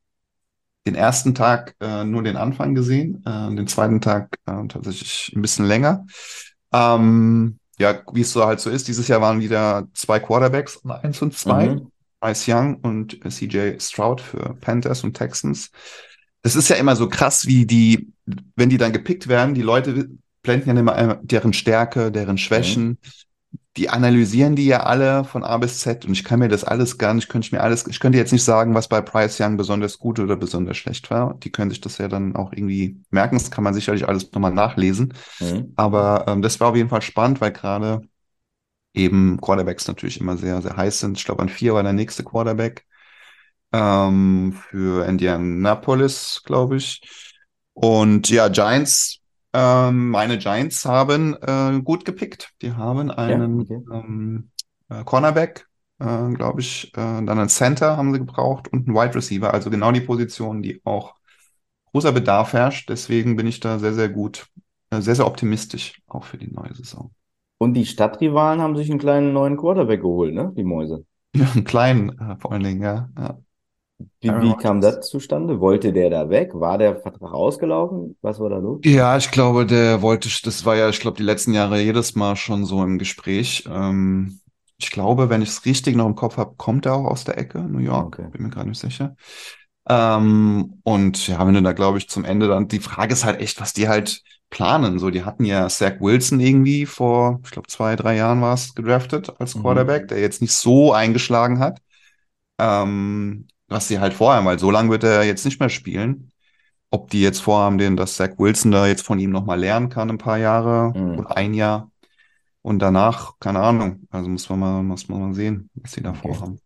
den 0.86 0.94
ersten 0.94 1.34
Tag 1.34 1.74
äh, 1.80 2.04
nur 2.04 2.22
den 2.22 2.36
Anfang 2.36 2.74
gesehen, 2.74 3.22
äh, 3.26 3.54
den 3.54 3.66
zweiten 3.66 4.00
Tag 4.00 4.36
äh, 4.46 4.66
tatsächlich 4.68 5.32
ein 5.34 5.42
bisschen 5.42 5.66
länger. 5.66 6.06
Ähm, 6.72 7.58
ja, 7.78 8.02
wie 8.12 8.20
es 8.20 8.32
so 8.32 8.44
halt 8.44 8.60
so 8.60 8.70
ist, 8.70 8.88
dieses 8.88 9.08
Jahr 9.08 9.20
waren 9.20 9.40
wieder 9.40 9.88
zwei 9.94 10.20
Quarterbacks, 10.20 10.84
eins 10.84 11.20
und 11.22 11.34
zwei. 11.34 11.68
Mhm. 11.70 11.90
Bryce 12.20 12.48
Young 12.48 12.76
und 12.76 13.20
CJ 13.28 13.78
Stroud 13.80 14.20
für 14.20 14.54
Panthers 14.60 15.04
und 15.04 15.14
Texans. 15.14 15.70
Das 16.42 16.56
ist 16.56 16.68
ja 16.68 16.76
immer 16.76 16.96
so 16.96 17.08
krass, 17.08 17.46
wie 17.46 17.66
die, 17.66 18.12
wenn 18.56 18.70
die 18.70 18.78
dann 18.78 18.92
gepickt 18.92 19.28
werden, 19.28 19.54
die 19.54 19.62
Leute 19.62 20.08
blenden 20.42 20.70
ja 20.70 20.80
immer 20.80 20.94
einmal 20.94 21.20
deren 21.22 21.52
Stärke, 21.52 22.10
deren 22.10 22.38
Schwächen. 22.38 22.98
Die 23.76 23.90
analysieren 23.90 24.54
die 24.54 24.66
ja 24.66 24.84
alle 24.84 25.24
von 25.24 25.42
A 25.42 25.56
bis 25.56 25.80
Z 25.80 26.04
und 26.04 26.12
ich 26.12 26.22
kann 26.22 26.38
mir 26.38 26.48
das 26.48 26.62
alles 26.62 26.96
gar 26.96 27.12
nicht, 27.12 27.28
könnte 27.28 27.46
ich 27.46 27.52
mir 27.52 27.60
alles, 27.60 27.86
ich 27.88 27.98
könnte 27.98 28.18
jetzt 28.18 28.32
nicht 28.32 28.44
sagen, 28.44 28.72
was 28.74 28.86
bei 28.86 29.00
Bryce 29.00 29.40
Young 29.40 29.56
besonders 29.56 29.98
gut 29.98 30.20
oder 30.20 30.36
besonders 30.36 30.76
schlecht 30.76 31.10
war. 31.10 31.34
Die 31.42 31.50
können 31.50 31.70
sich 31.70 31.80
das 31.80 31.98
ja 31.98 32.06
dann 32.06 32.36
auch 32.36 32.52
irgendwie 32.52 33.00
merken. 33.10 33.36
Das 33.36 33.50
kann 33.50 33.64
man 33.64 33.74
sicherlich 33.74 34.06
alles 34.06 34.30
nochmal 34.30 34.52
nachlesen. 34.52 35.12
Mhm. 35.40 35.72
Aber 35.74 36.24
ähm, 36.28 36.40
das 36.40 36.60
war 36.60 36.68
auf 36.68 36.76
jeden 36.76 36.88
Fall 36.88 37.02
spannend, 37.02 37.40
weil 37.40 37.50
gerade 37.50 38.02
eben 38.92 39.40
Quarterbacks 39.40 39.88
natürlich 39.88 40.20
immer 40.20 40.36
sehr, 40.36 40.62
sehr 40.62 40.76
heiß 40.76 41.00
sind. 41.00 41.18
Ich 41.18 41.24
glaube, 41.24 41.42
an 41.42 41.48
vier 41.48 41.74
war 41.74 41.82
der 41.82 41.92
nächste 41.92 42.22
Quarterback 42.22 42.86
ähm, 43.72 44.56
für 44.70 45.04
Indianapolis, 45.06 46.42
glaube 46.44 46.76
ich. 46.76 47.02
Und 47.72 48.30
ja, 48.30 48.48
Giants, 48.48 49.20
ähm, 49.54 50.10
meine 50.10 50.36
Giants 50.38 50.84
haben 50.84 51.36
äh, 51.40 51.80
gut 51.80 52.04
gepickt. 52.04 52.52
Die 52.60 52.72
haben 52.72 53.10
einen 53.10 53.60
okay. 53.60 53.80
ähm, 53.92 54.50
äh, 54.88 55.04
Cornerback, 55.04 55.68
äh, 56.00 56.32
glaube 56.32 56.60
ich, 56.60 56.88
äh, 56.94 56.96
dann 56.96 57.28
einen 57.28 57.48
Center 57.48 57.96
haben 57.96 58.12
sie 58.12 58.18
gebraucht 58.18 58.68
und 58.72 58.88
einen 58.88 58.96
Wide 58.96 59.14
Receiver. 59.14 59.54
Also 59.54 59.70
genau 59.70 59.92
die 59.92 60.00
Position, 60.00 60.60
die 60.60 60.80
auch 60.84 61.14
großer 61.92 62.12
Bedarf 62.12 62.52
herrscht. 62.52 62.90
Deswegen 62.90 63.36
bin 63.36 63.46
ich 63.46 63.60
da 63.60 63.78
sehr, 63.78 63.94
sehr 63.94 64.08
gut, 64.08 64.48
äh, 64.90 65.00
sehr, 65.00 65.14
sehr 65.14 65.26
optimistisch 65.26 66.02
auch 66.08 66.24
für 66.24 66.36
die 66.36 66.50
neue 66.50 66.74
Saison. 66.74 67.12
Und 67.58 67.74
die 67.74 67.86
Stadtrivalen 67.86 68.60
haben 68.60 68.76
sich 68.76 68.90
einen 68.90 68.98
kleinen 68.98 69.32
neuen 69.32 69.56
Quarterback 69.56 70.00
geholt, 70.02 70.34
ne? 70.34 70.52
Die 70.56 70.64
Mäuse. 70.64 71.06
Ja, 71.36 71.50
einen 71.52 71.64
kleinen, 71.64 72.16
äh, 72.20 72.36
vor 72.38 72.52
allen 72.52 72.62
Dingen, 72.62 72.80
ja. 72.80 73.08
ja. 73.18 73.38
Wie, 74.20 74.40
wie 74.40 74.56
kam 74.56 74.80
das 74.80 75.08
zustande? 75.08 75.60
Wollte 75.60 75.92
der 75.92 76.10
da 76.10 76.28
weg? 76.28 76.52
War 76.54 76.78
der 76.78 76.96
Vertrag 76.96 77.32
ausgelaufen? 77.32 78.16
Was 78.22 78.40
war 78.40 78.50
da 78.50 78.58
los? 78.58 78.82
Ja, 78.84 79.16
ich 79.16 79.30
glaube, 79.30 79.64
der 79.64 80.02
wollte, 80.02 80.28
das 80.42 80.64
war 80.66 80.76
ja, 80.76 80.88
ich 80.90 81.00
glaube, 81.00 81.16
die 81.16 81.22
letzten 81.22 81.54
Jahre 81.54 81.80
jedes 81.80 82.14
Mal 82.14 82.36
schon 82.36 82.66
so 82.66 82.82
im 82.82 82.98
Gespräch. 82.98 83.64
Ähm, 83.66 84.40
ich 84.76 84.90
glaube, 84.90 85.30
wenn 85.30 85.40
ich 85.40 85.48
es 85.48 85.64
richtig 85.64 85.96
noch 85.96 86.04
im 86.06 86.14
Kopf 86.14 86.36
habe, 86.36 86.54
kommt 86.56 86.84
er 86.84 86.94
auch 86.94 87.06
aus 87.06 87.24
der 87.24 87.38
Ecke, 87.38 87.60
New 87.62 87.78
York, 87.78 88.12
Okay. 88.12 88.30
bin 88.30 88.42
mir 88.42 88.50
gerade 88.50 88.68
nicht 88.68 88.80
sicher. 88.80 89.16
Ähm, 89.88 90.80
und 90.84 91.28
ja, 91.28 91.46
wenn 91.46 91.54
du 91.54 91.62
da, 91.62 91.72
glaube 91.72 91.98
ich, 91.98 92.08
zum 92.10 92.24
Ende 92.24 92.48
dann, 92.48 92.68
die 92.68 92.80
Frage 92.80 93.12
ist 93.14 93.24
halt 93.24 93.40
echt, 93.40 93.60
was 93.60 93.72
die 93.74 93.88
halt 93.88 94.22
planen. 94.50 94.98
So, 94.98 95.10
die 95.10 95.24
hatten 95.24 95.44
ja 95.46 95.68
Zach 95.68 96.00
Wilson 96.00 96.40
irgendwie 96.40 96.86
vor, 96.86 97.40
ich 97.44 97.50
glaube, 97.52 97.68
zwei, 97.68 97.96
drei 97.96 98.16
Jahren 98.16 98.42
war 98.42 98.54
es 98.54 98.74
gedraftet 98.74 99.32
als 99.40 99.54
Mhm. 99.54 99.60
Quarterback, 99.60 100.08
der 100.08 100.20
jetzt 100.20 100.42
nicht 100.42 100.52
so 100.54 100.92
eingeschlagen 100.92 101.58
hat. 101.60 101.80
Ähm, 102.58 103.48
was 103.68 103.88
sie 103.88 103.98
halt 104.00 104.14
vorhaben, 104.14 104.46
weil 104.46 104.58
so 104.58 104.70
lange 104.70 104.90
wird 104.90 105.04
er 105.04 105.24
jetzt 105.24 105.44
nicht 105.44 105.60
mehr 105.60 105.68
spielen. 105.68 106.30
Ob 106.90 107.10
die 107.10 107.22
jetzt 107.22 107.40
vorhaben, 107.42 107.78
den, 107.78 107.96
dass 107.96 108.16
Zach 108.16 108.32
Wilson 108.38 108.72
da 108.72 108.86
jetzt 108.86 109.02
von 109.06 109.18
ihm 109.18 109.30
nochmal 109.30 109.60
lernen 109.60 109.90
kann, 109.90 110.10
ein 110.10 110.18
paar 110.18 110.38
Jahre 110.38 110.94
Mhm. 110.94 111.16
oder 111.16 111.36
ein 111.36 111.54
Jahr. 111.54 111.90
Und 112.62 112.80
danach, 112.80 113.38
keine 113.40 113.60
Ahnung. 113.60 114.06
Also 114.10 114.28
muss 114.30 114.48
man 114.50 114.60
mal, 114.60 114.82
muss 114.82 115.08
man 115.08 115.20
mal 115.20 115.34
sehen, 115.34 115.70
was 115.76 115.92
sie 115.92 116.02
da 116.02 116.14
Okay. 116.14 116.14
vorhaben. 116.14 116.60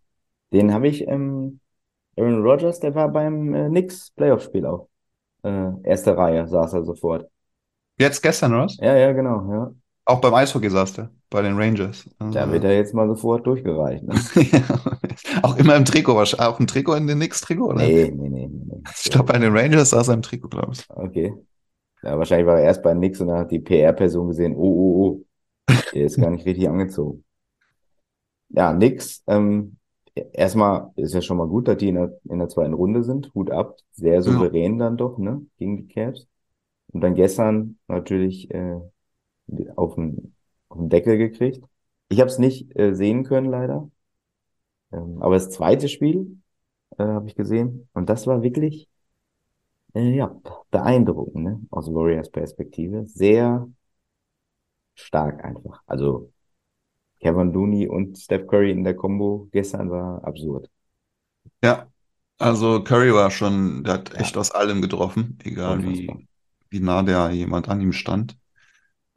Den 0.53 0.73
habe 0.75 0.89
ich, 0.89 1.07
ähm, 1.09 1.61
Aaron 2.19 2.43
Rodgers, 2.43 2.81
der 2.81 2.95
war 2.95 3.11
beim 3.11 3.55
äh, 3.55 3.69
Knicks 3.69 4.13
Playoff-Spiel 4.13 4.67
auch. 4.67 4.89
Äh, 5.45 5.73
erste 5.85 6.17
Reihe 6.17 6.47
saß 6.49 6.75
er 6.75 6.85
sofort. 6.85 7.31
Jetzt 7.99 8.23
gestern, 8.23 8.55
oder 8.55 8.65
was? 8.65 8.81
Ja, 8.81 8.97
ja, 8.97 9.13
genau, 9.13 9.53
ja. 9.53 9.75
Auch 10.09 10.23
beim 10.23 10.33
Eishockey 10.33 10.71
saß 10.71 10.95
der, 10.95 11.11
bei 11.29 11.43
den 11.43 11.57
Rangers. 11.59 12.09
Da 12.19 12.27
Also- 12.41 12.53
wird 12.53 12.65
er 12.65 12.75
jetzt 12.75 12.95
mal 12.95 13.07
sofort 13.09 13.47
durchgereicht. 13.47 14.03
Ne? 14.05 14.15
Ja, 14.53 15.43
auch 15.43 15.57
immer 15.59 15.75
im 15.77 15.85
Trikot, 15.85 16.15
wahrscheinlich. 16.15 16.47
Auch 16.49 16.61
im 16.61 16.67
Trikot 16.67 16.95
in 16.95 17.07
den 17.09 17.19
Knicks-Trikot, 17.19 17.67
oder? 17.67 17.77
Nee, 17.83 18.11
nee, 18.15 18.29
nee, 18.29 18.47
nee. 18.47 18.65
nee. 18.67 18.83
Ich 19.05 19.11
glaube, 19.11 19.33
bei 19.33 19.39
den 19.39 19.55
Rangers 19.55 19.91
saß 19.91 20.09
er 20.09 20.15
im 20.15 20.23
Trikot, 20.23 20.49
glaube 20.49 20.73
ich. 20.73 20.85
Okay. 20.89 21.35
Ja, 22.03 22.17
wahrscheinlich 22.17 22.47
war 22.47 22.59
er 22.59 22.65
erst 22.65 22.83
bei 22.83 22.95
Nix 22.95 23.21
und 23.21 23.27
dann 23.27 23.39
hat 23.39 23.51
die 23.51 23.59
PR-Person 23.59 24.29
gesehen, 24.29 24.55
oh, 24.57 24.61
oh, 24.63 25.21
oh, 25.69 25.75
der 25.93 26.07
ist 26.07 26.19
gar 26.21 26.31
nicht 26.31 26.47
richtig 26.47 26.69
angezogen. 26.69 27.25
Ja, 28.51 28.73
Nix, 28.73 29.25
ähm, 29.27 29.77
erstmal 30.15 30.91
ist 30.97 31.13
ja 31.15 31.21
schon 31.21 31.37
mal 31.37 31.49
gut, 31.49 31.69
dass 31.69 31.77
die 31.77 31.89
in 31.89 31.97
der, 31.97 32.17
in 32.31 32.39
der 32.39 32.49
zweiten 32.49 32.73
Runde 32.75 33.03
sind. 33.03 33.33
Hut 33.35 33.51
ab, 33.51 33.77
sehr 33.93 34.23
souverän 34.23 34.79
dann 34.79 34.97
doch, 34.97 35.19
ne, 35.19 35.43
gegen 35.59 35.77
die 35.77 35.89
Cavs. 35.93 36.27
Und 36.93 37.03
dann 37.03 37.15
gestern 37.15 37.77
natürlich 37.89 38.51
äh, 38.53 38.77
auf 39.77 39.95
den, 39.97 40.35
auf 40.69 40.79
den 40.79 40.89
Deckel 40.91 41.19
gekriegt. 41.19 41.65
Ich 42.09 42.21
habe 42.21 42.31
es 42.31 42.39
nicht 42.39 42.77
äh, 42.79 42.95
sehen 42.95 43.25
können, 43.25 43.51
leider. 43.51 43.91
Ähm, 44.93 45.23
aber 45.23 45.35
das 45.35 45.51
zweite 45.51 45.89
Spiel 45.89 46.41
äh, 46.99 47.05
habe 47.05 47.29
ich 47.29 47.37
gesehen 47.37 47.89
und 47.95 48.09
das 48.11 48.27
war 48.27 48.43
wirklich 48.43 48.89
äh, 49.95 50.17
ja, 50.17 50.35
beeindruckend, 50.71 51.45
ne? 51.45 51.61
Aus 51.71 51.87
Warriors 51.93 52.31
Perspektive. 52.31 53.07
Sehr 53.07 53.69
stark 54.95 55.45
einfach. 55.45 55.83
Also 55.87 56.31
Kevin 57.21 57.53
Looney 57.53 57.89
und 57.89 58.19
Steph 58.19 58.47
Curry 58.49 58.73
in 58.73 58.85
der 58.85 58.97
Combo 58.97 59.49
gestern 59.53 59.91
war 59.91 60.25
absurd. 60.25 60.71
Ja, 61.63 61.91
also 62.39 62.83
Curry 62.85 63.13
war 63.15 63.31
schon, 63.31 63.85
der 63.85 63.95
hat 63.95 64.15
Ja. 64.17 64.19
echt 64.21 64.37
aus 64.37 64.51
allem 64.53 64.83
getroffen, 64.83 65.39
egal 65.45 65.83
wie, 65.83 66.29
wie 66.71 66.81
nah 66.81 67.03
der 67.03 67.31
jemand 67.31 67.69
an 67.69 67.81
ihm 67.81 67.93
stand. 67.93 68.37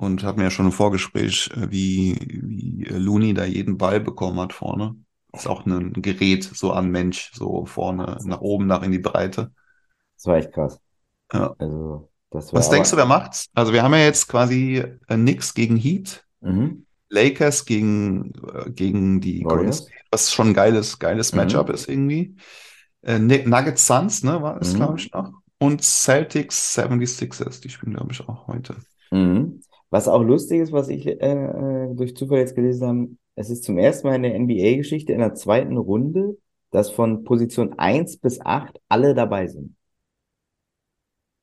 Und 0.02 0.24
hat 0.24 0.36
mir 0.36 0.46
ja 0.46 0.50
schon 0.50 0.66
im 0.66 0.72
Vorgespräch, 0.72 1.52
äh, 1.56 1.70
wie, 1.70 2.16
wie 2.32 2.88
äh, 2.88 2.98
Looney 2.98 3.36
da 3.36 3.46
jeden 3.46 3.78
Ball 3.78 4.00
bekommen 4.00 4.40
hat 4.40 4.52
vorne. 4.52 4.96
Ist 5.32 5.48
auch 5.48 5.66
ein 5.68 5.94
Gerät 5.94 6.44
so 6.44 6.72
an 6.74 6.90
Mensch, 6.90 7.32
so 7.36 7.66
vorne, 7.66 8.18
nach 8.26 8.42
oben, 8.42 8.66
nach 8.66 8.82
in 8.82 8.92
die 8.92 9.00
Breite. 9.00 9.52
Das 10.18 10.26
war 10.26 10.38
echt 10.38 10.52
krass. 10.54 10.80
Ja. 11.32 11.56
Also, 11.60 12.10
das 12.32 12.52
war 12.52 12.60
Was 12.60 12.70
denkst 12.72 12.90
du, 12.90 12.98
wer 12.98 13.06
macht's? 13.06 13.46
Also 13.54 13.74
wir 13.74 13.84
haben 13.84 13.94
ja 13.94 14.00
jetzt 14.00 14.28
quasi 14.28 14.78
äh, 14.78 15.16
Knicks 15.16 15.54
gegen 15.54 15.78
Heat, 15.78 16.26
Mhm. 16.42 16.86
Lakers 17.10 17.66
gegen, 17.66 18.34
äh, 18.54 18.72
gegen 18.72 19.22
die 19.22 19.44
Golden. 19.44 19.72
State, 19.72 19.92
was 20.10 20.34
schon 20.34 20.48
ein 20.50 20.54
geiles, 20.56 20.98
geiles 20.98 21.32
Mhm. 21.32 21.38
Matchup 21.38 21.70
ist 21.70 21.88
irgendwie. 21.88 22.36
Äh, 23.04 23.20
Nuggets 23.20 23.86
Suns, 23.86 24.24
ne, 24.24 24.42
war 24.42 24.60
es, 24.60 24.74
Mhm. 24.74 24.78
glaube 24.78 24.98
ich, 25.00 25.12
noch. 25.12 25.32
Und 25.60 25.84
Celtics 25.84 26.74
76ers, 26.74 27.62
die 27.62 27.70
spielen, 27.70 27.94
glaube 27.94 28.12
ich, 28.12 28.28
auch 28.28 28.48
heute. 28.48 28.78
Mhm. 29.12 29.62
Was 29.92 30.08
auch 30.10 30.24
lustig 30.24 30.62
ist, 30.62 30.74
was 30.74 30.90
ich 30.90 31.08
äh, 31.08 31.14
äh, 31.22 31.96
durch 31.96 32.16
Zufall 32.18 32.40
jetzt 32.40 32.56
gelesen 32.56 32.88
habe, 32.88 33.10
es 33.36 33.52
ist 33.52 33.66
zum 33.66 33.78
ersten 33.78 34.08
Mal 34.08 34.16
in 34.16 34.24
der 34.24 34.36
NBA-Geschichte 34.36 35.14
in 35.14 35.20
der 35.20 35.36
zweiten 35.36 35.78
Runde, 35.78 36.38
dass 36.72 36.92
von 36.92 37.26
Position 37.26 37.78
1 37.80 38.18
bis 38.18 38.42
8 38.42 38.82
alle 38.90 39.16
dabei 39.16 39.48
sind. 39.48 39.76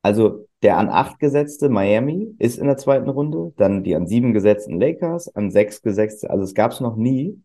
Also 0.02 0.48
der 0.62 0.78
an 0.78 0.88
8 0.88 1.18
gesetzte 1.18 1.68
Miami 1.68 2.34
ist 2.38 2.58
in 2.58 2.66
der 2.66 2.76
zweiten 2.76 3.08
Runde, 3.08 3.52
dann 3.56 3.84
die 3.84 3.94
an 3.96 4.06
7 4.06 4.32
gesetzten 4.32 4.80
Lakers, 4.80 5.34
an 5.34 5.50
6 5.50 5.82
gesetzte, 5.82 6.30
also 6.30 6.44
es 6.44 6.54
gab 6.54 6.72
es 6.72 6.80
noch 6.80 6.96
nie, 6.96 7.42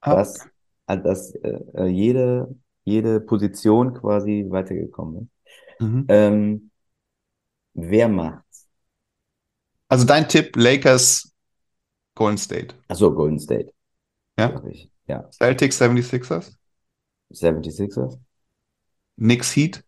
Ah, 0.00 0.14
dass, 0.14 0.46
äh, 0.88 0.98
dass 0.98 1.34
äh, 1.36 1.86
jede, 1.86 2.56
jede 2.84 3.20
Position 3.20 3.94
quasi 3.94 4.46
weitergekommen 4.50 5.22
ist. 5.22 5.28
mhm. 5.80 6.04
Ähm, 6.08 6.70
wer 7.74 8.08
macht's? 8.08 8.43
Also 9.88 10.04
dein 10.06 10.28
Tipp, 10.28 10.56
Lakers, 10.56 11.32
Golden 12.14 12.38
State. 12.38 12.74
Achso, 12.88 13.12
Golden 13.14 13.38
State, 13.38 13.72
Ja? 14.38 14.62
ich. 14.70 14.90
Ja, 15.06 15.28
Celtics 15.30 15.78
76ers, 15.78 16.52
76ers. 17.30 18.18
Knicks 19.16 19.52
Heat. 19.56 19.82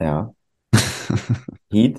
Ja. 0.00 0.32
Heat. 1.70 1.98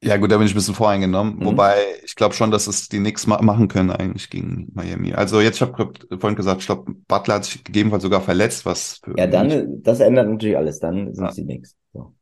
Ja, 0.00 0.16
gut, 0.16 0.30
da 0.30 0.36
bin 0.38 0.46
ich 0.46 0.52
ein 0.52 0.54
bisschen 0.54 0.74
voreingenommen. 0.76 1.38
Mhm. 1.38 1.44
Wobei, 1.44 1.74
ich 2.04 2.14
glaube 2.14 2.32
schon, 2.34 2.52
dass 2.52 2.68
es 2.68 2.88
die 2.88 2.98
Knicks 2.98 3.26
ma 3.26 3.42
machen 3.42 3.66
können 3.66 3.90
eigentlich 3.90 4.30
gegen 4.30 4.68
Miami. 4.72 5.12
Also 5.12 5.40
jetzt, 5.40 5.56
ich 5.56 5.62
habe 5.62 5.92
vorhin 6.20 6.36
gesagt, 6.36 6.60
ich 6.60 6.66
glaube, 6.66 6.92
Butler 7.08 7.34
hat 7.34 7.44
sich 7.46 7.64
gegebenenfalls 7.64 8.04
sogar 8.04 8.20
verletzt, 8.20 8.64
was 8.64 8.98
für 9.02 9.18
Ja, 9.18 9.26
dann, 9.26 9.82
das 9.82 9.98
ändert 9.98 10.28
natürlich 10.28 10.56
alles. 10.56 10.78
Dann 10.78 11.12
sind 11.12 11.24
Ja. 11.24 11.32
sie 11.32 11.44
nix. 11.44 11.74
So. 11.92 12.14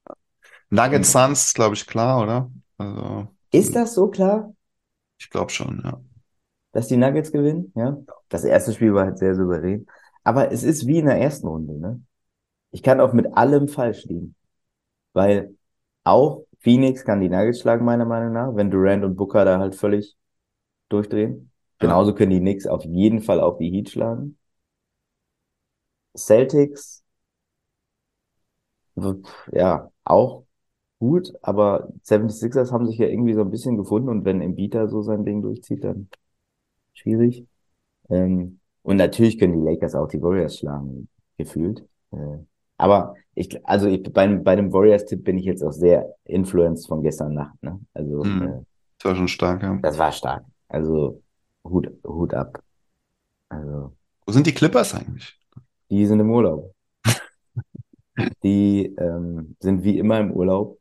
Nuggets 0.70 1.12
Suns, 1.12 1.54
glaube 1.54 1.74
ich, 1.74 1.86
klar, 1.86 2.22
oder? 2.22 2.50
Also, 2.78 3.28
Ist 3.50 3.74
das 3.74 3.94
so 3.94 4.08
klar, 4.08 4.54
ich 5.18 5.30
glaube 5.30 5.50
schon, 5.50 5.80
ja. 5.84 6.00
dass 6.72 6.88
die 6.88 6.96
Nuggets 6.96 7.32
gewinnen? 7.32 7.72
Ja. 7.74 7.98
Das 8.28 8.44
erste 8.44 8.72
Spiel 8.72 8.94
war 8.94 9.06
halt 9.06 9.18
sehr 9.18 9.34
souverän. 9.34 9.86
Aber 10.24 10.50
es 10.52 10.62
ist 10.62 10.86
wie 10.86 10.98
in 10.98 11.06
der 11.06 11.20
ersten 11.20 11.46
Runde, 11.46 11.78
ne? 11.78 12.00
Ich 12.72 12.82
kann 12.82 13.00
auch 13.00 13.12
mit 13.12 13.36
allem 13.36 13.68
falsch 13.68 14.04
liegen. 14.04 14.34
Weil 15.12 15.54
auch 16.04 16.44
Phoenix 16.60 17.04
kann 17.04 17.20
die 17.20 17.28
Nuggets 17.28 17.60
schlagen, 17.60 17.84
meiner 17.84 18.04
Meinung 18.06 18.32
nach, 18.32 18.54
wenn 18.56 18.70
Durant 18.70 19.04
und 19.04 19.16
Booker 19.16 19.44
da 19.44 19.58
halt 19.58 19.74
völlig 19.76 20.16
durchdrehen. 20.88 21.50
Genauso 21.78 22.14
können 22.14 22.32
die 22.32 22.40
Knicks 22.40 22.66
auf 22.66 22.84
jeden 22.84 23.20
Fall 23.22 23.40
auch 23.40 23.58
die 23.58 23.70
Heat 23.70 23.90
schlagen. 23.90 24.38
Celtics, 26.16 27.02
ja, 29.52 29.90
auch 30.04 30.45
gut, 30.98 31.32
aber 31.42 31.88
76ers 32.02 32.72
haben 32.72 32.86
sich 32.86 32.98
ja 32.98 33.06
irgendwie 33.08 33.34
so 33.34 33.42
ein 33.42 33.50
bisschen 33.50 33.76
gefunden 33.76 34.08
und 34.08 34.24
wenn 34.24 34.40
Embiid 34.40 34.74
so 34.88 35.02
sein 35.02 35.24
Ding 35.24 35.42
durchzieht, 35.42 35.84
dann 35.84 36.08
schwierig. 36.94 37.46
Ähm, 38.10 38.60
und 38.82 38.96
natürlich 38.96 39.38
können 39.38 39.54
die 39.60 39.66
Lakers 39.72 39.94
auch 39.94 40.08
die 40.08 40.22
Warriors 40.22 40.58
schlagen, 40.58 41.08
gefühlt. 41.38 41.84
Äh, 42.12 42.38
aber 42.78 43.14
ich, 43.34 43.66
also 43.66 43.88
ich, 43.88 44.02
bei, 44.12 44.28
bei 44.28 44.56
dem 44.56 44.72
Warriors-Tipp 44.72 45.24
bin 45.24 45.38
ich 45.38 45.44
jetzt 45.46 45.62
auch 45.62 45.72
sehr 45.72 46.14
influenced 46.24 46.88
von 46.88 47.02
gestern 47.02 47.34
Nacht, 47.34 47.62
ne? 47.62 47.80
Also, 47.94 48.22
Mhm. 48.24 48.42
äh, 48.42 48.64
Das 48.98 49.10
war 49.10 49.16
schon 49.16 49.28
stark, 49.28 49.62
ja. 49.62 49.78
das 49.82 49.98
war 49.98 50.12
stark. 50.12 50.44
Also, 50.68 51.22
Hut, 51.64 51.90
Hut 52.06 52.34
ab. 52.34 52.62
Also, 53.48 53.92
Wo 54.26 54.32
sind 54.32 54.46
die 54.46 54.54
Clippers 54.54 54.94
eigentlich? 54.94 55.38
die 55.90 56.06
sind 56.06 56.20
im 56.20 56.30
Urlaub. 56.30 56.74
Die 58.42 58.94
ähm, 58.98 59.56
sind 59.60 59.84
wie 59.84 59.98
immer 59.98 60.20
im 60.20 60.32
Urlaub. 60.32 60.78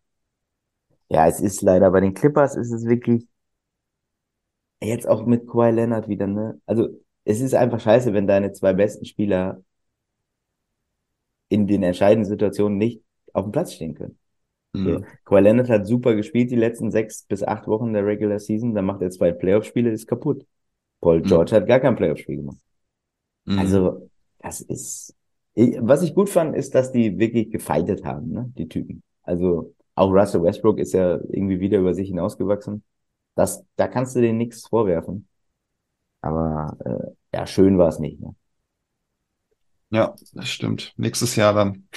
Ja, 1.09 1.27
es 1.27 1.39
ist 1.39 1.61
leider, 1.61 1.91
bei 1.91 1.99
den 1.99 2.13
Clippers 2.13 2.55
ist 2.55 2.71
es 2.71 2.85
wirklich, 2.85 3.27
jetzt 4.81 5.07
auch 5.07 5.25
mit 5.25 5.47
Kawhi 5.47 5.71
Leonard 5.71 6.07
wieder, 6.07 6.27
ne? 6.27 6.59
Also, 6.65 6.89
es 7.23 7.41
ist 7.41 7.55
einfach 7.55 7.79
scheiße, 7.79 8.13
wenn 8.13 8.27
deine 8.27 8.51
zwei 8.53 8.73
besten 8.73 9.05
Spieler 9.05 9.63
in 11.49 11.67
den 11.67 11.83
entscheidenden 11.83 12.25
Situationen 12.27 12.77
nicht 12.77 13.03
auf 13.33 13.43
dem 13.45 13.51
Platz 13.51 13.73
stehen 13.73 13.93
können. 13.93 14.17
So. 14.73 14.99
Mhm. 14.99 15.05
Kawhi 15.25 15.41
Leonard 15.41 15.69
hat 15.69 15.87
super 15.87 16.15
gespielt 16.15 16.51
die 16.51 16.55
letzten 16.55 16.91
sechs 16.91 17.23
bis 17.23 17.43
acht 17.43 17.67
Wochen 17.67 17.93
der 17.93 18.05
Regular 18.05 18.39
Season, 18.39 18.73
dann 18.73 18.85
macht 18.85 19.01
er 19.01 19.11
zwei 19.11 19.31
Playoff-Spiele, 19.31 19.91
ist 19.91 20.07
kaputt. 20.07 20.45
Paul 21.01 21.21
George 21.21 21.55
hat 21.55 21.67
gar 21.67 21.79
kein 21.79 21.95
Playoff-Spiel 21.95 22.37
gemacht. 22.37 22.57
Mhm. 23.45 23.59
Also, 23.59 24.09
das 24.39 24.61
ist, 24.61 25.15
was 25.55 26.01
ich 26.03 26.15
gut 26.15 26.29
fand, 26.29 26.55
ist, 26.55 26.75
dass 26.75 26.91
die 26.91 27.17
wirklich 27.19 27.51
gefeitet 27.51 28.03
haben, 28.03 28.31
ne, 28.31 28.51
die 28.57 28.67
Typen. 28.67 29.03
Also, 29.23 29.74
auch 29.95 30.11
Russell 30.11 30.43
Westbrook 30.43 30.79
ist 30.79 30.93
ja 30.93 31.15
irgendwie 31.29 31.59
wieder 31.59 31.79
über 31.79 31.93
sich 31.93 32.09
hinausgewachsen. 32.09 32.83
Das, 33.35 33.65
da 33.75 33.87
kannst 33.87 34.15
du 34.15 34.21
denen 34.21 34.37
nichts 34.37 34.67
vorwerfen. 34.67 35.27
Aber, 36.21 36.77
äh, 36.85 37.37
ja, 37.37 37.47
schön 37.47 37.77
war 37.77 37.89
es 37.89 37.99
nicht, 37.99 38.19
ne? 38.21 38.35
Ja, 39.89 40.15
das 40.33 40.49
stimmt. 40.49 40.93
Nächstes 40.97 41.35
Jahr 41.35 41.53
dann. 41.53 41.87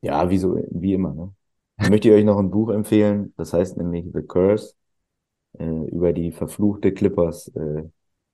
Ja, 0.00 0.30
wie 0.30 0.38
so, 0.38 0.56
wie 0.70 0.94
immer, 0.94 1.14
ne? 1.14 1.32
Ich 1.80 1.88
möchte 1.88 2.12
euch 2.12 2.24
noch 2.24 2.38
ein 2.38 2.50
Buch 2.50 2.70
empfehlen, 2.70 3.32
das 3.36 3.52
heißt 3.52 3.76
nämlich 3.76 4.06
The 4.12 4.22
Curse, 4.22 4.74
äh, 5.58 5.64
über 5.64 6.12
die 6.12 6.32
verfluchte 6.32 6.92
Clippers, 6.94 7.48
äh, 7.56 7.84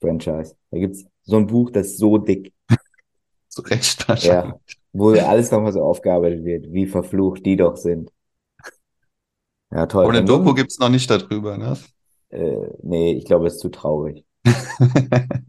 Franchise. 0.01 0.57
Da 0.71 0.79
gibt's 0.79 1.07
so 1.23 1.37
ein 1.39 1.47
Buch, 1.47 1.71
das 1.71 1.89
ist 1.89 1.99
so 1.99 2.19
dick. 2.19 2.53
Zu 3.49 3.63
Recht 3.63 4.09
wahrscheinlich. 4.09 4.55
Ja, 4.55 4.61
wo 4.93 5.11
alles 5.11 5.51
nochmal 5.51 5.73
so 5.73 5.83
aufgearbeitet 5.83 6.45
wird, 6.45 6.73
wie 6.73 6.87
verflucht 6.87 7.45
die 7.47 7.57
doch 7.57 7.77
sind. 7.77 8.11
Ja, 9.71 9.87
toll. 9.87 10.05
Aber 10.05 10.13
eine 10.15 10.25
Doku 10.25 10.55
gibt 10.55 10.71
es 10.73 10.79
noch 10.79 10.89
nicht 10.89 11.11
darüber, 11.11 11.59
ne? 11.59 11.77
Äh, 12.31 12.69
nee, 12.83 13.13
ich 13.15 13.25
glaube, 13.25 13.47
es 13.47 13.55
ist 13.55 13.61
zu 13.61 13.69
traurig. 13.71 14.25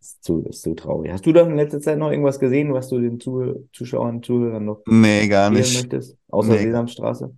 Ist 0.00 0.22
zu, 0.24 0.44
ist 0.44 0.62
zu 0.62 0.74
traurig. 0.74 1.12
Hast 1.12 1.26
du 1.26 1.32
da 1.32 1.42
in 1.42 1.56
letzter 1.56 1.80
Zeit 1.80 1.98
noch 1.98 2.10
irgendwas 2.10 2.38
gesehen, 2.38 2.72
was 2.72 2.88
du 2.88 3.00
den 3.00 3.20
Zuh 3.20 3.68
Zuschauern, 3.72 4.22
Zuhörern 4.22 4.64
noch 4.64 4.82
Nee, 4.86 5.28
gar 5.28 5.50
nicht. 5.50 5.74
möchtest? 5.74 6.16
Außer 6.28 6.52
Nee. 6.52 6.58
Sesamstraße? 6.58 7.34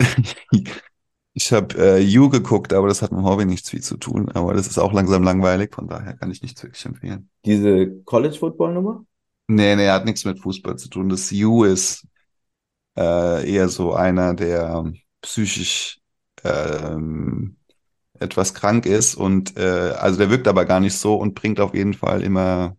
Ich 1.34 1.52
habe 1.52 1.74
äh, 1.78 1.98
You 2.00 2.30
geguckt, 2.30 2.72
aber 2.72 2.88
das 2.88 3.02
hat 3.02 3.12
mit 3.12 3.20
dem 3.20 3.26
Hobby 3.26 3.44
nichts 3.44 3.68
viel 3.70 3.82
zu 3.82 3.98
tun. 3.98 4.30
Aber 4.30 4.54
das 4.54 4.66
ist 4.68 4.78
auch 4.78 4.92
langsam 4.92 5.22
langweilig, 5.22 5.74
von 5.74 5.86
daher 5.86 6.14
kann 6.14 6.30
ich 6.30 6.40
nichts 6.42 6.62
wirklich 6.62 6.84
empfehlen. 6.86 7.28
Diese 7.44 8.02
College-Football-Nummer? 8.04 9.04
Nee, 9.48 9.76
nee, 9.76 9.88
hat 9.88 10.04
nichts 10.04 10.24
mit 10.24 10.40
Fußball 10.40 10.76
zu 10.76 10.88
tun. 10.88 11.08
Das 11.08 11.30
You 11.30 11.64
ist 11.64 12.06
äh, 12.96 13.50
eher 13.50 13.68
so 13.68 13.94
einer, 13.94 14.34
der 14.34 14.92
psychisch 15.22 16.00
ähm, 16.44 17.56
etwas 18.18 18.54
krank 18.54 18.86
ist 18.86 19.14
und 19.14 19.56
äh, 19.58 19.92
also 19.98 20.18
der 20.18 20.30
wirkt 20.30 20.48
aber 20.48 20.64
gar 20.64 20.80
nicht 20.80 20.96
so 20.96 21.16
und 21.16 21.34
bringt 21.34 21.60
auf 21.60 21.74
jeden 21.74 21.94
Fall 21.94 22.22
immer, 22.22 22.76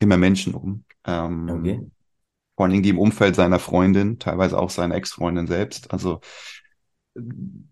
immer 0.00 0.16
Menschen 0.16 0.54
um. 0.54 0.84
Ähm, 1.06 1.48
Okay. 1.50 1.90
Vor 2.56 2.64
allen 2.64 2.72
Dingen 2.72 2.82
die 2.82 2.90
im 2.90 2.98
Umfeld 2.98 3.36
seiner 3.36 3.58
Freundin, 3.58 4.18
teilweise 4.18 4.58
auch 4.58 4.70
seine 4.70 4.94
Ex-Freundin 4.94 5.46
selbst. 5.46 5.90
Also 5.92 6.20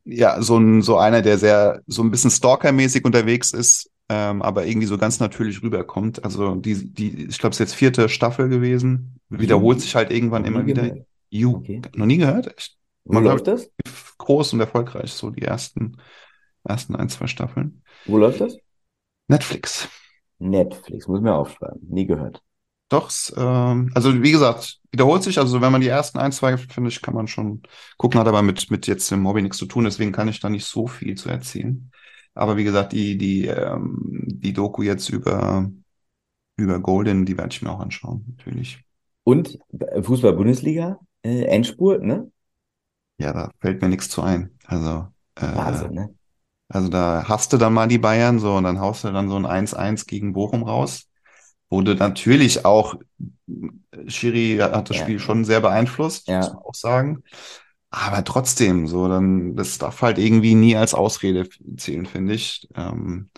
ja, 0.05 0.41
so 0.43 0.59
ein, 0.59 0.83
so 0.83 0.99
einer, 0.99 1.23
der 1.23 1.39
sehr, 1.39 1.81
so 1.87 2.03
ein 2.03 2.11
bisschen 2.11 2.31
Stalker-mäßig 2.31 3.05
unterwegs 3.05 3.53
ist, 3.53 3.91
ähm, 4.09 4.43
aber 4.43 4.67
irgendwie 4.67 4.87
so 4.87 4.99
ganz 4.99 5.21
natürlich 5.21 5.63
rüberkommt. 5.63 6.25
Also 6.25 6.55
die, 6.57 6.93
die, 6.93 7.27
ich 7.27 7.39
glaube, 7.39 7.53
es 7.53 7.61
ist 7.61 7.71
jetzt 7.71 7.75
vierte 7.75 8.09
Staffel 8.09 8.49
gewesen. 8.49 9.21
Wiederholt 9.29 9.81
sich 9.81 9.95
halt 9.95 10.11
irgendwann 10.11 10.45
immer 10.45 10.67
wieder. 10.67 10.99
You. 11.31 11.57
Okay. 11.57 11.83
Noch 11.95 12.07
nie 12.07 12.19
gehört? 12.19 12.57
Echt? 12.57 12.77
Wo 13.05 13.21
läuft 13.21 13.47
das? 13.47 13.71
groß 14.19 14.53
und 14.53 14.61
erfolgreich, 14.61 15.13
so 15.13 15.31
die 15.31 15.43
ersten, 15.43 15.97
ersten 16.65 16.95
ein, 16.95 17.09
zwei 17.09 17.27
Staffeln. 17.27 17.83
Wo 18.05 18.19
läuft 18.19 18.41
das? 18.41 18.59
Netflix. 19.29 19.89
Netflix, 20.39 21.09
muss 21.09 21.21
mir 21.21 21.35
aufschreiben. 21.35 21.81
Nie 21.89 22.07
gehört. 22.07 22.43
Doch, 22.91 23.11
ähm, 23.37 23.91
also 23.95 24.23
wie 24.23 24.31
gesagt, 24.31 24.81
wiederholt 24.93 25.23
sich. 25.23 25.39
Also 25.39 25.61
wenn 25.61 25.73
man 25.73 25.81
die 25.81 25.89
ersten 25.89 26.19
ein, 26.19 26.33
zwei, 26.33 26.57
finde 26.57 26.91
ich, 26.91 27.03
kann 27.03 27.15
man 27.15 27.27
schon 27.27 27.63
gucken, 27.97 28.21
hat 28.21 28.29
aber 28.29 28.43
mit, 28.43 28.71
mit 28.71 28.87
jetzt 28.87 29.11
dem 29.11 29.27
Hobby 29.27 29.43
nichts 29.43 29.59
zu 29.59 29.67
tun, 29.67 29.85
deswegen 29.85 30.13
kann 30.13 30.29
ich 30.29 30.41
da 30.41 30.49
nicht 30.49 30.67
so 30.67 30.87
viel 30.87 31.15
zu 31.15 31.29
erzählen. 31.29 31.91
Aber 32.35 32.57
wie 32.57 32.65
gesagt, 32.65 32.93
die, 32.93 33.19
die, 33.19 33.47
ähm, 33.47 34.23
die 34.27 34.53
Doku 34.53 34.83
jetzt 34.83 35.09
über, 35.09 35.71
über 36.57 36.81
Golden, 36.81 37.27
die 37.27 37.37
werde 37.37 37.53
ich 37.53 37.63
mir 37.63 37.71
auch 37.71 37.81
anschauen, 37.81 38.25
natürlich. 38.29 38.79
Und 39.25 39.59
äh, 39.79 40.03
Fußball-Bundesliga, 40.03 40.99
äh, 41.23 41.45
Endspurt, 41.45 42.03
ne? 42.03 42.31
Ja, 43.19 43.33
da 43.33 43.51
fällt 43.61 43.83
mir 43.83 43.89
nichts 43.89 44.09
zu 44.09 44.23
ein. 44.23 44.57
Also, 44.67 45.09
äh, 45.37 45.45
Wahnsinn, 45.53 45.93
ne? 45.95 46.15
Also 46.69 46.89
da 46.89 47.25
hast 47.29 47.53
du 47.53 47.59
dann 47.59 47.75
mal 47.75 47.89
die 47.89 47.99
Bayern 47.99 48.39
so 48.41 48.57
und 48.57 48.65
dann 48.65 48.81
haust 48.81 49.05
du 49.05 49.13
dann 49.13 49.29
so 49.29 49.37
ein 49.37 49.47
1-1 49.47 50.07
gegen 50.07 50.33
Bochum 50.35 50.63
raus, 50.65 51.09
du 51.71 51.95
natürlich 51.95 52.65
auch, 52.67 52.97
Schiri 54.07 54.59
hat 54.61 54.91
das 54.91 54.97
Ja. 54.97 54.99
Spiel 54.99 55.19
schon 55.19 55.45
sehr 55.45 55.61
beeinflusst, 55.61 56.27
Ja. 56.27 56.37
muss 56.37 56.53
man 56.53 56.63
auch 56.63 56.75
sagen. 56.75 57.23
Aber 57.91 58.25
trotzdem, 58.25 58.87
so, 58.87 59.09
dann, 59.09 59.57
das 59.57 59.79
darf 59.79 60.03
halt 60.03 60.19
irgendwie 60.19 60.55
nie 60.55 60.77
als 60.77 60.95
Ausrede 60.95 61.49
zählen, 61.79 62.07
finde 62.07 62.35
ich. 62.35 62.69
Ähm, 62.75 63.31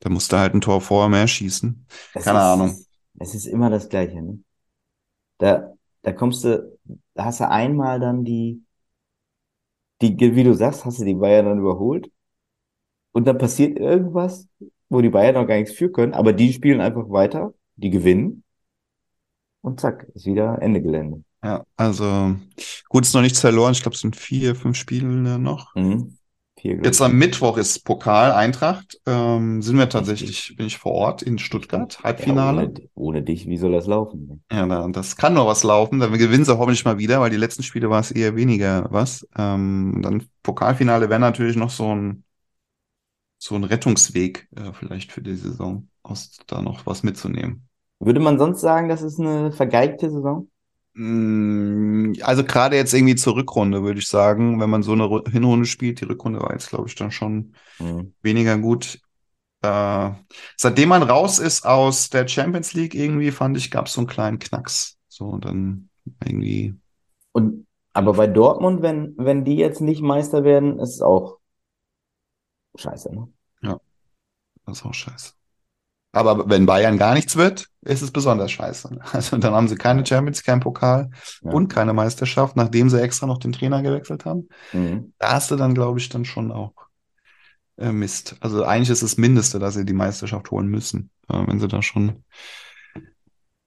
da 0.00 0.10
musst 0.10 0.32
du 0.32 0.38
halt 0.38 0.54
ein 0.54 0.60
Tor 0.62 0.80
vorher 0.80 1.08
mehr 1.10 1.28
schießen. 1.28 1.86
Das 2.12 2.24
Keine 2.24 2.40
ist, 2.42 2.54
Ahnung. 2.54 2.86
Es 3.18 3.34
ist 3.34 3.46
immer 3.46 3.70
das 3.70 3.88
Gleiche, 3.88 4.20
ne? 4.22 4.42
Da, 5.38 5.73
da 6.04 6.12
kommst 6.12 6.44
du, 6.44 6.78
da 7.14 7.24
hast 7.26 7.40
du 7.40 7.48
einmal 7.50 8.00
dann 8.00 8.24
die, 8.24 8.62
die, 10.02 10.16
wie 10.36 10.44
du 10.44 10.54
sagst, 10.54 10.84
hast 10.84 11.00
du 11.00 11.04
die 11.04 11.14
Bayern 11.14 11.46
dann 11.46 11.58
überholt. 11.58 12.10
Und 13.12 13.26
dann 13.26 13.38
passiert 13.38 13.78
irgendwas, 13.78 14.48
wo 14.88 15.00
die 15.00 15.08
Bayern 15.08 15.34
noch 15.34 15.46
gar 15.46 15.56
nichts 15.56 15.74
für 15.74 15.90
können, 15.90 16.14
aber 16.14 16.32
die 16.32 16.52
spielen 16.52 16.80
einfach 16.80 17.08
weiter, 17.10 17.54
die 17.76 17.90
gewinnen. 17.90 18.44
Und 19.62 19.80
zack, 19.80 20.06
ist 20.14 20.26
wieder 20.26 20.60
Ende 20.60 20.82
Gelände. 20.82 21.22
Ja, 21.42 21.64
also 21.76 22.36
gut, 22.88 23.04
ist 23.04 23.14
noch 23.14 23.22
nichts 23.22 23.40
verloren. 23.40 23.72
Ich 23.72 23.82
glaube, 23.82 23.94
es 23.94 24.00
sind 24.00 24.16
vier, 24.16 24.54
fünf 24.54 24.76
Spiele 24.76 25.06
noch. 25.38 25.74
Mhm. 25.74 26.16
Glaub 26.64 26.84
Jetzt 26.86 27.00
am 27.00 27.16
Mittwoch 27.16 27.56
ist 27.56 27.84
Pokal 27.84 28.32
Eintracht. 28.32 29.00
Ähm, 29.06 29.62
sind 29.62 29.78
wir 29.78 29.88
tatsächlich, 29.88 30.54
bin 30.56 30.66
ich 30.66 30.78
vor 30.78 30.92
Ort 30.92 31.22
in 31.22 31.38
Stuttgart, 31.38 31.98
Ja, 31.98 32.04
Halbfinale. 32.04 32.60
ohne, 32.60 32.74
ohne 32.94 33.22
dich, 33.22 33.46
wie 33.48 33.56
soll 33.56 33.72
das 33.72 33.86
laufen? 33.86 34.42
Ja, 34.52 34.66
da, 34.66 34.86
das 34.88 35.16
kann 35.16 35.34
noch 35.34 35.46
was 35.46 35.62
laufen. 35.64 35.98
Dann 36.00 36.12
gewinnen 36.16 36.44
sie 36.44 36.56
hoffentlich 36.56 36.84
mal 36.84 36.98
wieder, 36.98 37.20
weil 37.20 37.30
die 37.30 37.36
letzten 37.36 37.62
Spiele 37.62 37.90
war 37.90 38.00
es 38.00 38.10
eher 38.10 38.36
weniger 38.36 38.86
was. 38.90 39.26
Ähm, 39.36 40.00
dann 40.02 40.28
Pokalfinale 40.42 41.08
wäre 41.10 41.20
natürlich 41.20 41.56
noch 41.56 41.70
so 41.70 41.94
ein, 41.94 42.24
so 43.38 43.54
ein 43.54 43.64
Rettungsweg 43.64 44.48
äh, 44.56 44.72
vielleicht 44.72 45.12
für 45.12 45.22
die 45.22 45.36
Saison, 45.36 45.88
aus 46.02 46.38
da 46.46 46.62
noch 46.62 46.86
was 46.86 47.02
mitzunehmen. 47.02 47.68
Würde 47.98 48.20
man 48.20 48.38
sonst 48.38 48.60
sagen, 48.60 48.88
das 48.88 49.02
ist 49.02 49.18
eine 49.18 49.50
vergeigte 49.52 50.08
Saison? 50.10 50.48
Mm, 50.94 52.12
Also 52.22 52.44
gerade 52.44 52.76
jetzt 52.76 52.94
irgendwie 52.94 53.16
zur 53.16 53.36
Rückrunde, 53.36 53.82
würde 53.82 53.98
ich 53.98 54.08
sagen, 54.08 54.60
wenn 54.60 54.70
man 54.70 54.82
so 54.82 54.92
eine 54.92 55.04
Ru- 55.04 55.28
Hinrunde 55.28 55.66
spielt, 55.66 56.00
die 56.00 56.04
Rückrunde 56.04 56.40
war 56.40 56.52
jetzt, 56.52 56.68
glaube 56.70 56.88
ich, 56.88 56.94
dann 56.94 57.10
schon 57.10 57.54
Mhm. 57.78 58.12
weniger 58.22 58.58
gut. 58.58 59.00
Äh, 59.62 60.12
seitdem 60.56 60.90
man 60.90 61.02
raus 61.04 61.38
ist 61.40 61.66
aus 61.66 62.10
der 62.10 62.28
Champions 62.28 62.74
League 62.74 62.94
irgendwie, 62.94 63.32
fand 63.32 63.56
ich, 63.58 63.70
gab 63.70 63.86
es 63.86 63.94
so 63.94 64.00
einen 64.02 64.08
kleinen 64.08 64.38
Knacks. 64.40 64.98
So, 65.08 65.26
und 65.26 65.44
dann 65.46 65.90
irgendwie, 66.24 66.76
Und, 67.32 67.66
aber 67.92 68.14
bei 68.14 68.26
Dortmund, 68.26 68.80
wenn, 68.82 69.14
wenn 69.18 69.44
die 69.44 69.56
jetzt 69.56 69.80
nicht 69.82 70.00
Meister 70.02 70.42
werden, 70.44 70.78
ist 70.78 70.94
es 70.94 71.02
auch 71.02 71.38
scheiße, 72.76 73.10
ne? 73.14 73.28
das 74.66 74.78
ist 74.78 74.84
auch 74.86 74.92
scheiße. 74.94 75.32
Aber 76.14 76.48
wenn 76.48 76.66
Bayern 76.66 76.96
gar 76.98 77.14
nichts 77.14 77.36
wird, 77.36 77.68
ist 77.82 78.02
es 78.02 78.10
besonders 78.10 78.50
scheiße. 78.52 78.98
Also 79.12 79.36
dann 79.38 79.52
haben 79.54 79.68
sie 79.68 79.74
keine 79.76 80.04
Champions, 80.06 80.42
keinen 80.42 80.60
Pokal 80.60 81.10
Ja. 81.42 81.50
und 81.50 81.68
keine 81.68 81.92
Meisterschaft, 81.92 82.56
nachdem 82.56 82.88
sie 82.88 83.00
extra 83.02 83.26
noch 83.26 83.38
den 83.38 83.52
Trainer 83.52 83.82
gewechselt 83.82 84.24
haben. 84.24 84.48
Mhm. 84.72 85.12
Da 85.18 85.32
hast 85.32 85.50
du 85.50 85.56
dann, 85.56 85.74
glaube 85.74 85.98
ich, 85.98 86.08
dann 86.08 86.24
schon 86.24 86.52
auch 86.52 86.72
äh, 87.76 87.90
Mist. 87.92 88.36
Also 88.40 88.64
eigentlich 88.64 88.90
ist 88.90 89.02
das 89.02 89.16
Mindeste, 89.16 89.58
dass 89.58 89.74
sie 89.74 89.84
die 89.84 89.92
Meisterschaft 89.92 90.50
holen 90.50 90.68
müssen, 90.68 91.10
äh, 91.28 91.42
wenn 91.46 91.58
sie 91.60 91.68
da 91.68 91.82
schon 91.82 92.22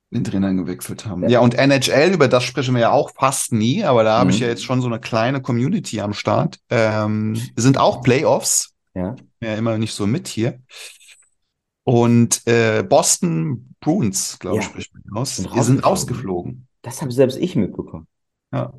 den 0.10 0.24
Trainer 0.24 0.54
gewechselt 0.54 1.06
haben. 1.06 1.24
Ja. 1.24 1.30
Ja, 1.30 1.40
und 1.42 1.54
NHL, 1.56 2.14
über 2.14 2.30
das 2.30 2.44
sprechen 2.46 2.74
wir 2.76 2.82
ja 2.82 2.92
auch 2.92 3.12
fast 3.14 3.52
nie, 3.52 3.84
aber 3.84 4.06
da 4.06 4.20
habe 4.20 4.30
ich 4.32 4.38
Mhm. 4.38 4.44
ja 4.44 4.48
jetzt 4.48 4.64
schon 4.64 4.80
so 4.82 4.88
eine 4.88 5.02
kleine 5.02 5.42
Community 5.42 6.00
am 6.00 6.14
Start. 6.14 6.60
Ähm, 6.70 7.36
sind 7.58 7.78
auch 7.78 8.02
Playoffs, 8.02 8.74
Ja. 8.96 9.18
ja 9.42 9.56
immer 9.56 9.78
nicht 9.78 9.94
so 9.94 10.08
mit 10.08 10.30
hier. 10.30 10.60
Und 11.88 12.45
äh, 12.47 12.84
Boston 12.84 13.73
Bruins, 13.80 14.39
glaube 14.39 14.58
ich, 14.58 14.63
Ja. 14.65 14.69
spricht 14.71 14.93
man 15.06 15.21
aus, 15.21 15.38
Sind 15.38 15.54
die 15.56 15.62
sind 15.62 15.86
rausgeflogen. 15.86 16.67
Das 16.82 17.02
habe 17.02 17.13
selbst 17.13 17.38
ich 17.38 17.56
mitbekommen. 17.56 18.08
Ja. 18.52 18.73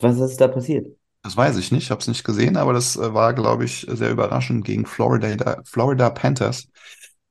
Was 0.00 0.18
ist 0.18 0.40
da 0.40 0.48
passiert? 0.48 0.86
Das 1.22 1.36
weiß 1.36 1.58
ich 1.58 1.72
nicht, 1.72 1.90
habe 1.90 2.00
es 2.00 2.08
nicht 2.08 2.24
gesehen, 2.24 2.56
aber 2.56 2.72
das 2.72 2.96
äh, 2.96 3.12
war, 3.12 3.34
glaube 3.34 3.64
ich, 3.66 3.86
sehr 3.90 4.10
überraschend 4.10 4.64
gegen 4.64 4.86
Florida, 4.86 5.60
Florida 5.64 6.08
Panthers 6.08 6.68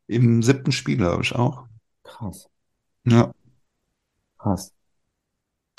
im 0.05 0.43
siebten 0.43 0.71
Spiel, 0.71 0.97
glaube 0.97 1.23
ich 1.23 1.33
auch. 1.33 1.65
Krass. 2.03 2.47
Ja, 3.05 3.31
Krass. 4.37 4.73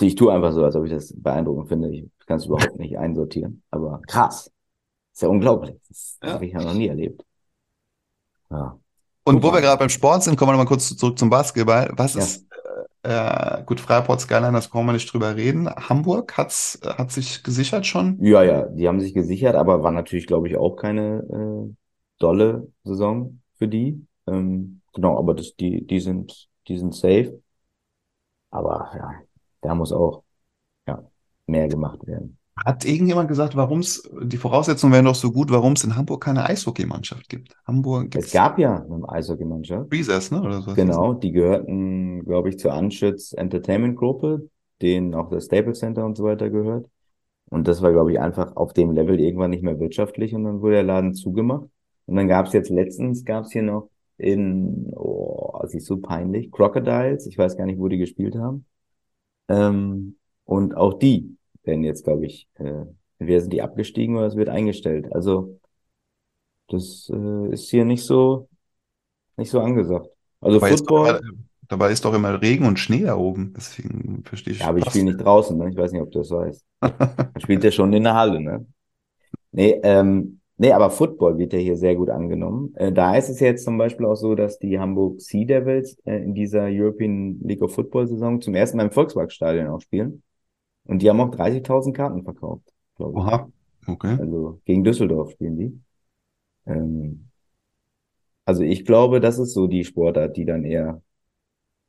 Ich 0.01 0.15
tue 0.15 0.33
einfach 0.33 0.53
so, 0.53 0.65
als 0.65 0.77
ob 0.77 0.85
ich 0.85 0.93
das 0.93 1.13
beeindruckend 1.17 1.69
finde. 1.69 1.91
Ich 1.91 2.09
kann 2.27 2.39
es 2.39 2.47
überhaupt 2.47 2.79
nicht 2.79 2.99
einsortieren. 2.99 3.63
Aber 3.71 4.01
krass. 4.07 4.51
Ist 5.15 5.23
ja 5.23 5.29
unglaublich. 5.29 5.77
Das 5.89 6.19
Ja. 6.23 6.33
habe 6.35 6.47
ich 6.47 6.53
ja 6.53 6.63
noch 6.63 6.75
nie 6.75 6.89
erlebt. 6.89 7.25
Ja. 8.51 8.79
Und 9.29 9.43
wo 9.43 9.47
Super. 9.49 9.59
wir 9.59 9.61
gerade 9.63 9.79
beim 9.79 9.89
Sport 9.89 10.23
sind, 10.25 10.37
kommen 10.37 10.49
wir 10.49 10.53
nochmal 10.53 10.67
kurz 10.67 10.97
zurück 10.97 11.19
zum 11.19 11.31
Basketball. 11.31 11.91
Was 11.97 12.15
Ja. 12.15 12.23
ist, 12.23 12.47
äh, 13.03 13.63
gut, 13.65 13.81
Fraport 13.81 14.21
Skyline, 14.21 14.53
das 14.53 14.69
brauchen 14.69 14.87
wir 14.87 14.93
nicht 14.93 15.13
drüber 15.13 15.37
reden. 15.37 15.69
Hamburg 15.69 16.37
hat's, 16.37 16.79
äh, 16.83 16.89
hat 16.95 17.13
sich 17.13 17.43
gesichert 17.43 17.87
schon. 17.87 18.19
Ja, 18.23 18.43
ja, 18.43 18.63
die 18.67 18.89
haben 18.89 19.01
sich 19.01 19.15
gesichert, 19.15 19.55
aber 19.55 19.83
war 19.83 19.93
natürlich, 19.93 20.27
glaube 20.27 20.49
ich, 20.49 20.57
auch 20.57 20.77
keine 20.77 21.19
äh, 21.71 21.75
dolle 22.19 22.69
Saison 22.85 23.41
für 23.59 23.69
die. 23.69 24.07
Ähm, 24.27 24.81
genau, 24.95 25.19
aber 25.19 25.35
das, 25.35 25.55
die, 25.57 25.87
die 25.87 26.01
sind, 26.01 26.49
die 26.67 26.79
sind 26.79 26.95
safe. 26.95 27.41
Aber 28.51 28.91
ja, 28.95 29.11
da 29.63 29.75
muss 29.75 29.93
auch 29.93 30.25
ja, 30.87 31.05
mehr 31.47 31.69
gemacht 31.69 32.07
werden. 32.07 32.38
Hat 32.65 32.85
irgendjemand 32.85 33.29
gesagt, 33.29 33.57
warum 33.57 33.81
es, 33.81 34.09
die 34.23 34.37
Voraussetzungen 34.37 34.93
wären 34.93 35.05
doch 35.05 35.15
so 35.15 35.33
gut, 35.33 35.51
warum 35.51 35.75
es 35.75 35.85
in 35.85 35.97
Hamburg 35.97 36.25
keine 36.25 36.45
Eishockeymannschaft 36.45 37.29
gibt? 37.29 37.55
Hamburg 37.67 38.07
Es 38.07 38.11
gibt's 38.11 38.33
gab 38.33 38.59
ja 38.59 38.85
eine 38.85 39.09
Eishockeymannschaft. 39.09 39.89
Breezers, 39.89 40.31
ne? 40.31 40.43
Oder 40.43 40.63
so. 40.63 40.75
Genau, 40.75 41.15
die 41.15 41.33
gehörten, 41.33 42.25
glaube 42.25 42.49
ich, 42.49 42.59
zur 42.59 42.73
Anschütz 42.73 43.33
Entertainment 43.33 43.97
Gruppe, 43.97 44.49
denen 44.83 45.15
auch 45.15 45.31
das 45.31 45.47
Staples 45.47 45.79
Center 45.79 46.05
und 46.05 46.17
so 46.17 46.25
weiter 46.25 46.51
gehört. 46.51 46.87
Und 47.51 47.67
das 47.67 47.81
war, 47.81 47.93
glaube 47.93 48.13
ich, 48.13 48.21
einfach 48.21 48.57
auf 48.57 48.73
dem 48.73 48.91
Level 48.91 49.19
irgendwann 49.21 49.51
nicht 49.51 49.63
mehr 49.63 49.81
wirtschaftlich 49.81 50.35
und 50.35 50.45
dann 50.45 50.61
wurde 50.61 50.75
der 50.75 50.83
Laden 50.83 51.15
zugemacht. 51.15 51.67
Und 52.07 52.17
dann 52.17 52.29
gab 52.29 52.47
es 52.47 52.53
jetzt 52.53 52.71
letztens, 52.71 53.25
gab 53.25 53.45
es 53.45 53.53
hier 53.53 53.63
noch 53.63 53.91
in, 54.19 54.93
oh, 54.95 55.59
das 55.63 55.75
ist 55.75 55.87
so 55.87 55.99
peinlich, 55.99 56.51
Crocodiles, 56.51 57.27
ich 57.27 57.39
weiß 57.39 57.57
gar 57.57 57.67
nicht, 57.67 57.79
wo 57.79 57.89
die 57.89 57.99
gespielt 57.99 58.37
haben. 58.37 58.67
Ähm, 59.49 60.17
und 60.45 60.77
auch 60.77 60.99
die 60.99 61.38
werden 61.69 61.85
jetzt, 61.85 62.03
glaube 62.03 62.27
ich, 62.27 62.49
äh, 62.55 62.85
entweder 63.19 63.41
sind 63.41 63.53
die 63.53 63.63
abgestiegen 63.63 64.17
oder 64.17 64.27
es 64.27 64.37
wird 64.37 64.49
eingestellt. 64.49 65.13
Also 65.13 65.61
das 66.69 67.11
äh, 67.13 67.53
ist 67.53 67.71
hier 67.71 67.85
nicht 67.85 68.05
so, 68.05 68.49
nicht 69.37 69.51
so 69.51 69.61
angesagt. 69.61 70.09
Also 70.41 70.59
Dabei 70.59 70.73
ist, 70.73 70.81
doch 70.83 71.07
Football, 71.07 71.21
immer, 71.21 71.39
dabei 71.69 71.93
ist 71.93 72.05
doch 72.05 72.15
immer 72.15 72.43
Regen 72.43 72.67
und 72.67 72.79
Schnee 72.79 73.05
da 73.05 73.17
oben. 73.17 73.55
Deswegen 73.57 74.23
verstehe 74.25 74.55
ich 74.55 74.61
ja, 74.61 74.69
aber 74.69 74.79
ich 74.79 74.87
spiele 74.87 75.07
nicht 75.07 75.19
draußen, 75.19 75.57
ne? 75.57 75.71
Ich 75.71 75.77
weiß 75.77 75.93
nicht, 75.93 76.03
ob 76.03 76.11
du 76.11 76.19
das 76.19 76.31
weißt. 76.31 76.65
Man 76.81 77.41
spielt 77.41 77.65
ja 77.65 77.71
schon 77.71 77.93
in 77.93 78.05
der 78.05 78.15
Halle, 78.15 78.41
ne? 78.41 78.67
Nee, 79.51 79.81
ähm, 79.83 80.41
nee, 80.59 80.73
aber 80.73 80.91
Football 80.91 81.39
wird 81.39 81.53
ja 81.53 81.59
hier 81.59 81.77
sehr 81.77 81.97
gut 81.97 82.11
angenommen. 82.11 82.75
Äh, 82.77 82.93
da 82.93 83.17
ist 83.17 83.29
es 83.29 83.41
jetzt 83.41 83.65
zum 83.65 83.79
Beispiel 83.79 84.07
auch 84.07 84.17
so, 84.17 84.35
dass 84.35 84.59
die 84.59 84.79
Hamburg 84.79 85.21
Sea 85.21 85.47
Devils 85.47 85.99
äh, 86.05 86.23
in 86.23 86.35
dieser 86.35 86.65
European 86.65 87.41
League 87.43 87.63
of 87.63 87.75
Football 87.75 88.07
Saison 88.07 88.41
zum 88.41 88.55
ersten 88.55 88.77
Mal 88.77 88.85
im 88.85 88.91
Volkswagenstadion 88.91 89.69
auch 89.69 89.81
spielen. 89.81 90.23
Und 90.89 91.03
die 91.03 91.09
haben 91.09 91.21
auch 91.21 91.31
30.000 91.31 91.93
Karten 91.95 92.25
verkauft, 92.25 92.73
glaube 92.97 93.13
ich. 93.13 93.25
Oha, 93.25 93.49
okay. 93.87 94.17
Also 94.19 94.61
gegen 94.65 94.83
Düsseldorf 94.83 95.31
spielen 95.31 95.57
die. 95.57 95.81
Ähm, 96.67 97.29
also 98.45 98.63
ich 98.63 98.87
glaube, 98.87 99.21
das 99.21 99.39
ist 99.39 99.53
so 99.53 99.67
die 99.67 99.85
Sportart, 99.85 100.37
die 100.37 100.47
dann 100.47 100.65
eher 100.65 101.03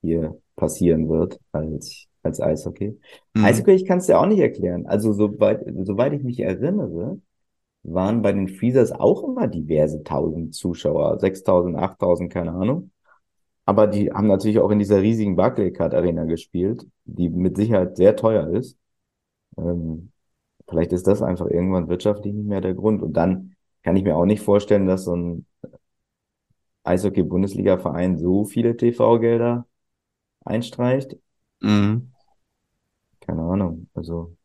hier 0.02 0.38
passieren 0.58 1.08
wird 1.08 1.40
als, 1.54 2.08
als 2.22 2.42
Eishockey. 2.42 3.00
Mhm. 3.34 3.46
Eishockey, 3.46 3.72
ich 3.72 3.86
kann 3.86 4.00
es 4.00 4.08
dir 4.08 4.20
auch 4.20 4.26
nicht 4.26 4.40
erklären. 4.40 4.86
Also 4.86 5.14
soweit, 5.14 5.64
soweit 5.84 6.12
ich 6.12 6.24
mich 6.24 6.42
erinnere, 6.42 7.22
waren 7.84 8.22
bei 8.22 8.34
den 8.34 8.50
Freezers 8.50 8.92
auch 8.92 9.24
immer 9.24 9.48
diverse 9.48 10.04
tausend 10.04 10.54
Zuschauer, 10.54 11.20
6000, 11.20 11.78
8000, 11.78 12.32
keine 12.32 12.52
Ahnung. 12.52 12.92
Aber 13.66 13.88
die 13.88 14.12
haben 14.12 14.28
natürlich 14.28 14.60
auch 14.60 14.72
in 14.72 14.80
dieser 14.80 15.02
riesigen 15.02 15.38
Barclaycard 15.38 15.94
Arena 15.94 16.26
gespielt, 16.26 16.86
die 17.06 17.30
mit 17.30 17.56
Sicherheit 17.56 17.96
sehr 17.96 18.16
teuer 18.16 18.50
ist. 18.50 18.78
Ähm, 19.58 20.12
vielleicht 20.68 20.94
ist 20.94 21.08
das 21.08 21.22
einfach 21.22 21.48
irgendwann 21.48 21.90
wirtschaftlich 21.90 22.34
nicht 22.34 22.48
mehr 22.48 22.62
der 22.62 22.74
Grund. 22.74 23.02
Und 23.02 23.14
dann 23.14 23.56
kann 23.84 23.96
ich 23.96 24.04
mir 24.04 24.16
auch 24.16 24.26
nicht 24.26 24.42
vorstellen, 24.44 24.88
dass 24.88 25.06
so 25.06 25.16
ein 25.16 25.46
Eishockey-Bundesliga-Verein 26.84 28.18
so 28.18 28.46
viele 28.46 28.76
TV-Gelder 28.76 29.68
einstreicht. 30.46 31.18
Mhm. 31.62 32.12
Keine 33.20 33.42
Ahnung. 33.44 33.88
Also, 33.94 34.36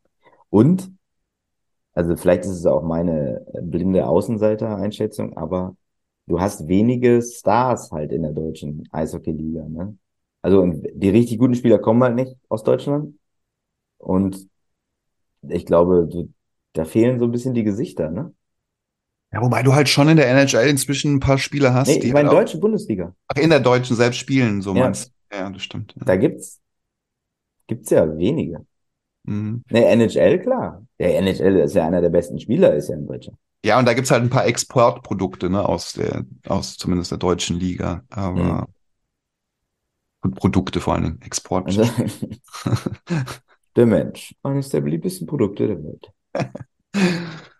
und, 0.50 0.90
also 1.92 2.16
vielleicht 2.16 2.44
ist 2.44 2.50
es 2.50 2.66
auch 2.66 2.82
meine 2.82 3.46
blinde 3.62 4.06
Außenseiter-Einschätzung, 4.06 5.36
aber 5.36 5.76
du 6.26 6.40
hast 6.40 6.66
wenige 6.68 7.22
Stars 7.22 7.92
halt 7.92 8.12
in 8.12 8.22
der 8.22 8.32
deutschen 8.32 8.88
Eishockey-Liga, 8.90 9.68
ne? 9.68 9.96
Also, 10.42 10.66
die 10.66 11.08
richtig 11.08 11.38
guten 11.38 11.54
Spieler 11.54 11.78
kommen 11.78 12.02
halt 12.02 12.16
nicht 12.16 12.36
aus 12.50 12.62
Deutschland. 12.62 13.18
Und 13.96 14.46
ich 15.48 15.66
glaube, 15.66 16.09
du, 16.11 16.33
da 16.72 16.85
fehlen 16.85 17.18
so 17.18 17.24
ein 17.26 17.33
bisschen 17.33 17.54
die 17.54 17.64
Gesichter, 17.64 18.11
ne? 18.11 18.33
Ja, 19.33 19.42
wobei 19.42 19.62
du 19.62 19.74
halt 19.74 19.88
schon 19.88 20.09
in 20.09 20.16
der 20.16 20.28
NHL 20.28 20.68
inzwischen 20.68 21.14
ein 21.16 21.20
paar 21.20 21.38
Spieler 21.38 21.74
hast, 21.74 21.88
Nee, 21.88 21.98
ich 21.98 22.12
meine 22.12 22.28
halt 22.28 22.38
deutsche 22.38 22.59
Bundesliga. 22.59 23.14
Ach, 23.28 23.37
in 23.37 23.50
der 23.50 23.61
deutschen 23.61 23.96
selbst 23.96 24.18
spielen, 24.18 24.62
so 24.62 24.74
Ja. 24.74 24.85
meinst 24.85 25.12
du. 25.30 25.37
Ja, 25.37 25.50
das 25.50 25.62
stimmt. 25.62 25.94
Ja. 25.98 26.04
Da 26.04 26.16
gibt's, 26.16 26.61
gibt's 27.66 27.90
ja 27.90 28.07
wenige. 28.16 28.64
Mhm. 29.24 29.64
Ne, 29.70 29.87
NHL, 29.87 30.38
klar. 30.40 30.87
Der 30.98 31.18
NHL 31.18 31.57
ist 31.57 31.74
ja 31.74 31.87
einer 31.87 32.00
der 32.00 32.11
besten 32.11 32.38
Spieler, 32.38 32.74
ist 32.74 32.88
ja 32.88 32.96
ein 32.96 33.07
Deutscher. 33.07 33.33
Ja, 33.64 33.78
und 33.78 33.87
da 33.87 33.94
gibt's 33.94 34.11
halt 34.11 34.22
ein 34.22 34.30
paar 34.30 34.46
Exportprodukte, 34.46 35.48
ne, 35.50 35.66
aus 35.66 35.94
der, 35.94 36.24
aus 36.46 36.76
zumindest 36.76 37.11
der 37.11 37.18
deutschen 37.18 37.59
Liga. 37.59 38.04
Aber 38.11 38.42
Mhm. 38.61 38.66
und 40.20 40.35
Produkte 40.37 40.80
vor 40.80 40.94
allen 40.94 41.04
Dingen, 41.04 41.22
Export. 41.22 41.66
Also, 41.66 41.85
der 43.76 43.87
Mensch, 43.87 44.34
eines 44.42 44.68
der 44.70 44.80
beliebtesten 44.80 45.26
Produkte 45.26 45.66
der 45.68 45.82
Welt. 45.84 46.12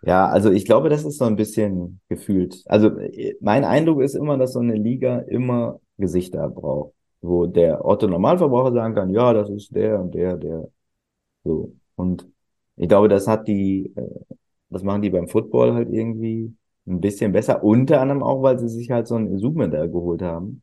Ja, 0.01 0.27
also 0.27 0.51
ich 0.51 0.65
glaube, 0.65 0.89
das 0.89 1.03
ist 1.03 1.17
so 1.17 1.25
ein 1.25 1.35
bisschen 1.35 1.99
gefühlt. 2.09 2.61
Also 2.67 2.91
mein 3.41 3.63
Eindruck 3.63 4.01
ist 4.03 4.15
immer, 4.15 4.37
dass 4.37 4.53
so 4.53 4.59
eine 4.59 4.75
Liga 4.75 5.19
immer 5.19 5.79
Gesichter 5.97 6.49
braucht, 6.49 6.93
wo 7.21 7.47
der 7.47 7.83
Otto 7.85 8.07
Normalverbraucher 8.07 8.71
sagen 8.73 8.93
kann, 8.95 9.09
ja, 9.09 9.33
das 9.33 9.49
ist 9.49 9.75
der 9.75 9.99
und 9.99 10.13
der, 10.13 10.37
der 10.37 10.67
so. 11.43 11.73
Und 11.95 12.27
ich 12.77 12.89
glaube, 12.89 13.09
das 13.09 13.27
hat 13.27 13.47
die, 13.47 13.93
äh, 13.95 14.25
das 14.69 14.83
machen 14.83 15.01
die 15.01 15.09
beim 15.09 15.27
Football 15.27 15.73
halt 15.73 15.89
irgendwie 15.91 16.55
ein 16.87 17.01
bisschen 17.01 17.31
besser. 17.31 17.63
Unter 17.63 18.01
anderem 18.01 18.23
auch, 18.23 18.41
weil 18.43 18.59
sie 18.59 18.69
sich 18.69 18.91
halt 18.91 19.07
so 19.07 19.15
einen 19.15 19.37
Zoom 19.39 19.71
da 19.71 19.85
geholt 19.87 20.21
haben. 20.21 20.61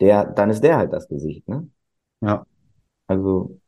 Der, 0.00 0.24
dann 0.26 0.50
ist 0.50 0.62
der 0.64 0.76
halt 0.78 0.92
das 0.92 1.08
Gesicht, 1.08 1.48
ne? 1.48 1.68
Ja. 2.22 2.46
Also, 3.08 3.60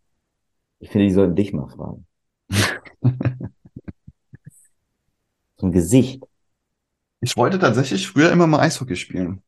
ich 0.79 0.91
finde, 0.91 1.07
die 1.07 1.13
sollten 1.13 1.37
dich 1.37 1.53
mal 1.53 1.69
fragen. 1.69 2.07
So 5.59 5.67
ein 5.67 5.73
Gesicht. 5.73 6.23
Ich 7.21 7.37
wollte 7.37 7.59
tatsächlich 7.59 8.07
früher 8.09 8.31
immer 8.31 8.47
mal 8.47 8.61
Eishockey 8.61 8.97
spielen 8.97 9.43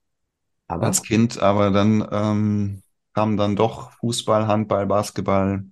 Aber 0.66 0.86
als 0.86 1.02
Kind, 1.02 1.38
aber 1.38 1.70
dann 1.70 2.06
ähm, 2.10 2.82
kam 3.12 3.36
dann 3.36 3.56
doch 3.56 3.92
Fußball, 3.92 4.46
Handball, 4.46 4.86
Basketball, 4.86 5.64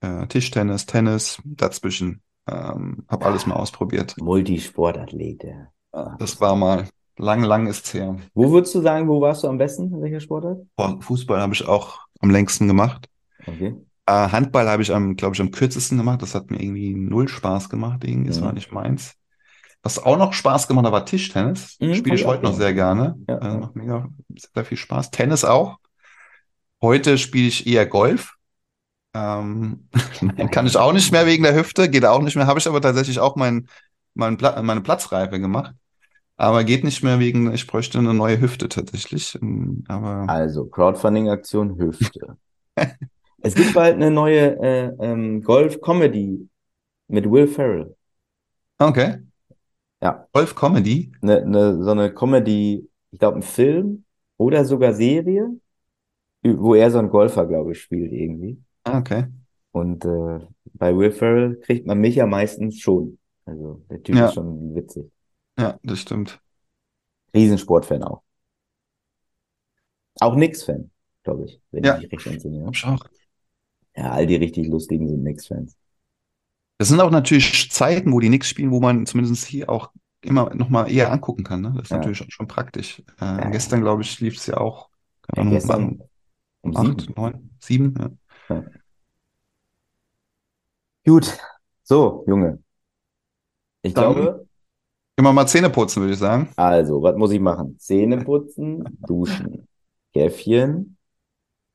äh, 0.00 0.26
Tischtennis, 0.26 0.86
Tennis 0.86 1.40
dazwischen. 1.44 2.22
Ähm, 2.48 3.04
hab 3.08 3.24
alles 3.24 3.46
mal 3.46 3.54
ausprobiert. 3.54 4.16
Multisportathlet, 4.18 5.44
ja. 5.44 6.16
Das 6.18 6.40
war 6.40 6.56
mal 6.56 6.88
lang, 7.16 7.42
lang 7.42 7.66
ist's 7.66 7.94
her. 7.94 8.16
Wo 8.34 8.50
würdest 8.50 8.74
du 8.74 8.80
sagen, 8.82 9.08
wo 9.08 9.20
warst 9.20 9.44
du 9.44 9.48
am 9.48 9.58
besten? 9.58 9.92
In 9.92 10.02
welcher 10.02 10.20
Sportart? 10.20 10.66
Fußball 11.00 11.40
habe 11.40 11.54
ich 11.54 11.66
auch 11.66 12.00
am 12.20 12.30
längsten 12.30 12.68
gemacht. 12.68 13.08
Okay. 13.46 13.74
Äh, 14.06 14.12
Handball 14.12 14.68
habe 14.68 14.82
ich 14.82 14.92
am, 14.94 15.16
glaube 15.16 15.34
ich, 15.34 15.40
am 15.40 15.50
kürzesten 15.50 15.98
gemacht. 15.98 16.22
Das 16.22 16.34
hat 16.34 16.50
mir 16.50 16.62
irgendwie 16.62 16.94
null 16.94 17.28
Spaß 17.28 17.68
gemacht. 17.68 18.04
Irgendwie, 18.04 18.28
das 18.28 18.40
Mhm. 18.40 18.44
war 18.44 18.52
nicht 18.52 18.72
meins. 18.72 19.14
Was 19.82 19.98
auch 20.04 20.16
noch 20.18 20.32
Spaß 20.32 20.68
gemacht 20.68 20.86
hat, 20.86 20.92
war 20.92 21.04
Tischtennis. 21.06 21.76
Mhm, 21.80 21.94
Spiele 21.94 22.16
ich 22.16 22.24
heute 22.24 22.44
noch 22.44 22.54
sehr 22.54 22.74
gerne. 22.74 23.16
Ja, 23.28 23.40
ja. 23.42 23.54
Macht 23.58 23.76
mega 23.76 24.08
sehr 24.54 24.64
viel 24.64 24.78
Spaß. 24.78 25.10
Tennis 25.10 25.44
auch. 25.44 25.78
Heute 26.82 27.18
spiele 27.18 27.48
ich 27.48 27.66
eher 27.66 27.86
Golf. 27.86 28.34
Ähm, 29.14 29.88
kann 30.50 30.66
ich 30.66 30.76
auch 30.76 30.92
nicht 30.92 31.12
mehr 31.12 31.26
wegen 31.26 31.42
der 31.44 31.54
Hüfte, 31.54 31.88
geht 31.88 32.04
auch 32.04 32.20
nicht 32.20 32.36
mehr. 32.36 32.46
Habe 32.46 32.58
ich 32.58 32.66
aber 32.68 32.80
tatsächlich 32.80 33.18
auch 33.20 33.36
mein, 33.36 33.68
mein 34.14 34.36
Pla 34.36 34.60
meine 34.62 34.80
Platzreife 34.82 35.40
gemacht. 35.40 35.74
Aber 36.36 36.64
geht 36.64 36.84
nicht 36.84 37.02
mehr 37.02 37.18
wegen, 37.18 37.52
ich 37.54 37.66
bräuchte 37.66 37.98
eine 37.98 38.12
neue 38.12 38.40
Hüfte 38.40 38.68
tatsächlich. 38.68 39.38
Ähm, 39.40 39.84
Aber 39.88 40.26
Also, 40.28 40.66
Crowdfunding-Aktion 40.66 41.78
Hüfte. 41.78 42.36
es 43.46 43.54
gibt 43.54 43.74
bald 43.74 43.94
eine 43.96 44.10
neue 44.10 44.58
äh, 44.60 44.92
ähm, 45.00 45.42
Golf-Comedy 45.42 46.48
mit 47.08 47.30
Will 47.30 47.46
Ferrell. 47.46 47.96
okay. 48.78 49.18
Ja. 50.02 50.28
Golf 50.32 50.54
Comedy. 50.54 51.12
Eine, 51.22 51.42
eine, 51.42 51.82
so 51.82 51.90
eine 51.90 52.12
Comedy, 52.12 52.88
ich 53.10 53.18
glaube, 53.18 53.38
ein 53.38 53.42
Film 53.42 54.04
oder 54.36 54.64
sogar 54.64 54.92
Serie, 54.92 55.48
wo 56.42 56.74
er 56.74 56.90
so 56.90 56.98
einen 56.98 57.08
Golfer, 57.10 57.46
glaube 57.46 57.72
ich, 57.72 57.80
spielt 57.80 58.12
irgendwie. 58.12 58.62
Okay. 58.84 59.26
Und 59.72 60.04
äh, 60.04 60.40
bei 60.74 60.96
Will 60.96 61.10
Ferrell 61.12 61.56
kriegt 61.60 61.86
man 61.86 61.98
mich 61.98 62.16
ja 62.16 62.26
meistens 62.26 62.78
schon. 62.78 63.18
Also, 63.44 63.82
der 63.90 64.02
Typ 64.02 64.16
Ja. 64.16 64.26
ist 64.28 64.34
schon 64.34 64.74
witzig. 64.74 65.10
Ja, 65.58 65.78
das 65.82 66.00
stimmt. 66.00 66.40
Riesensportfan 67.34 68.02
auch. 68.02 68.22
Auch 70.20 70.34
Knicks-Fan, 70.34 70.90
glaube 71.22 71.44
ich, 71.44 71.60
wenn 71.70 71.84
Ja. 71.84 71.96
ich 71.96 72.02
mich 72.02 72.12
recht 72.12 72.26
entsinne. 72.26 72.60
Ja? 72.64 72.70
Ich 72.72 72.84
auch. 72.84 73.04
Ja, 73.96 74.10
all 74.12 74.26
die 74.26 74.36
richtig 74.36 74.68
lustigen 74.68 75.08
sind 75.08 75.20
Knicks-Fans. 75.22 75.76
Das 76.78 76.88
sind 76.88 77.00
auch 77.00 77.10
natürlich 77.10 77.70
Zeiten, 77.72 78.12
wo 78.12 78.20
die 78.20 78.28
Knicks 78.28 78.48
spielen, 78.48 78.70
wo 78.70 78.80
man 78.80 79.06
zumindest 79.06 79.46
hier 79.46 79.70
auch 79.70 79.90
immer 80.20 80.54
noch 80.54 80.68
mal 80.68 80.90
eher 80.90 81.10
angucken 81.12 81.44
kann. 81.44 81.62
Ne? 81.62 81.72
Das 81.76 81.84
ist 81.84 81.90
Ja. 81.90 81.96
natürlich 81.98 82.24
schon 82.28 82.48
praktisch. 82.48 83.00
Äh, 83.20 83.24
Ja, 83.24 83.50
gestern, 83.50 83.80
glaube 83.80 84.02
ich, 84.02 84.20
lief 84.20 84.36
es 84.36 84.46
ja 84.46 84.58
auch. 84.58 84.90
Ja, 85.34 85.44
gestern 85.44 86.02
um 86.60 86.74
sieben. 86.74 86.90
acht, 86.90 87.16
neun, 87.16 87.50
sieben. 87.60 88.18
Ja. 88.48 88.64
Gut. 91.06 91.38
So, 91.82 92.24
Junge. 92.26 92.62
Ich 93.82 93.94
Dann- 93.94 94.12
glaube, 94.14 94.46
wir 95.16 95.32
mal 95.32 95.46
Zähne 95.46 95.70
putzen, 95.70 96.00
würde 96.02 96.12
ich 96.14 96.18
sagen. 96.18 96.50
also, 96.56 97.00
was 97.02 97.16
muss 97.16 97.30
ich 97.30 97.40
machen? 97.40 97.78
Zähne 97.78 98.18
putzen, 98.24 98.84
duschen, 99.06 99.66
Käffchen. 100.12 100.96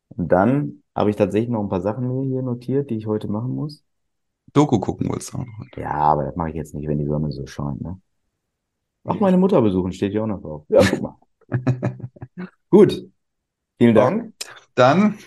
Und 0.10 0.32
dann 0.32 0.81
habe 0.96 1.10
ich 1.10 1.16
tatsächlich 1.16 1.50
noch 1.50 1.62
ein 1.62 1.70
paar 1.70 1.82
Sachen 1.82 2.08
mir 2.08 2.28
hier 2.28 2.42
notiert, 2.42 2.90
die 2.90 2.96
ich 2.96 3.08
heute 3.08 3.28
machen 3.28 3.56
muss. 3.56 3.84
Doku 4.54 4.80
gucken 4.80 5.10
wolltest 5.10 5.34
du 5.34 5.38
auch 5.38 5.46
noch. 5.46 5.78
Ja, 5.78 5.92
aber 5.92 6.26
das 6.26 6.36
mache 6.36 6.50
ich 6.50 6.56
jetzt 6.56 6.74
nicht, 6.74 6.88
wenn 6.88 6.98
die 6.98 7.06
Sonne 7.06 7.32
so 7.32 7.46
scheint, 7.46 7.82
ne? 7.82 8.00
Auch 9.04 9.20
meine 9.20 9.38
Mutter 9.38 9.62
besuchen, 9.62 9.92
steht 9.92 10.12
hier 10.12 10.24
auch 10.24 10.28
noch 10.28 10.42
drauf. 10.42 10.66
Ja, 10.70 10.82
guck 10.88 11.02
mal. 11.02 11.18
Gut. 12.70 13.10
Vielen 13.80 13.96
Dank. 13.96 14.34
Dann 14.76 15.18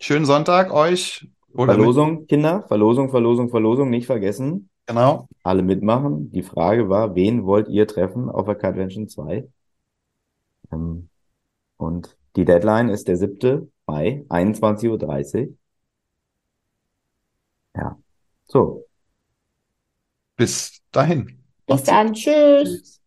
schönen 0.00 0.24
Sonntag 0.24 0.72
euch. 0.72 1.28
Oder 1.52 1.72
mit, 1.72 1.76
Verlosung, 1.76 2.26
Kinder. 2.26 2.64
Verlosung, 2.68 3.10
Verlosung, 3.10 3.50
Verlosung. 3.50 3.90
Nicht 3.90 4.06
vergessen. 4.06 4.70
genau. 4.86 5.28
Alle 5.42 5.62
mitmachen. 5.62 6.30
Die 6.32 6.42
Frage 6.42 6.88
war, 6.88 7.14
wen 7.14 7.44
wollt 7.44 7.68
ihr 7.68 7.86
treffen 7.86 8.30
auf 8.30 8.46
der 8.46 8.54
Convention 8.54 9.08
2? 9.08 9.46
Ähm, 10.72 11.08
und 11.76 12.16
die 12.36 12.44
Deadline 12.44 12.88
ist 12.88 13.08
der 13.08 13.16
7. 13.16 13.70
Mai, 13.86 14.24
21.30 14.28 15.48
Uhr. 15.48 15.56
Ja. 17.74 17.96
So. 18.46 18.86
Bis 20.36 20.80
dahin. 20.92 21.42
Bis 21.66 21.82
dann. 21.84 22.12
Tschüss. 22.14 23.00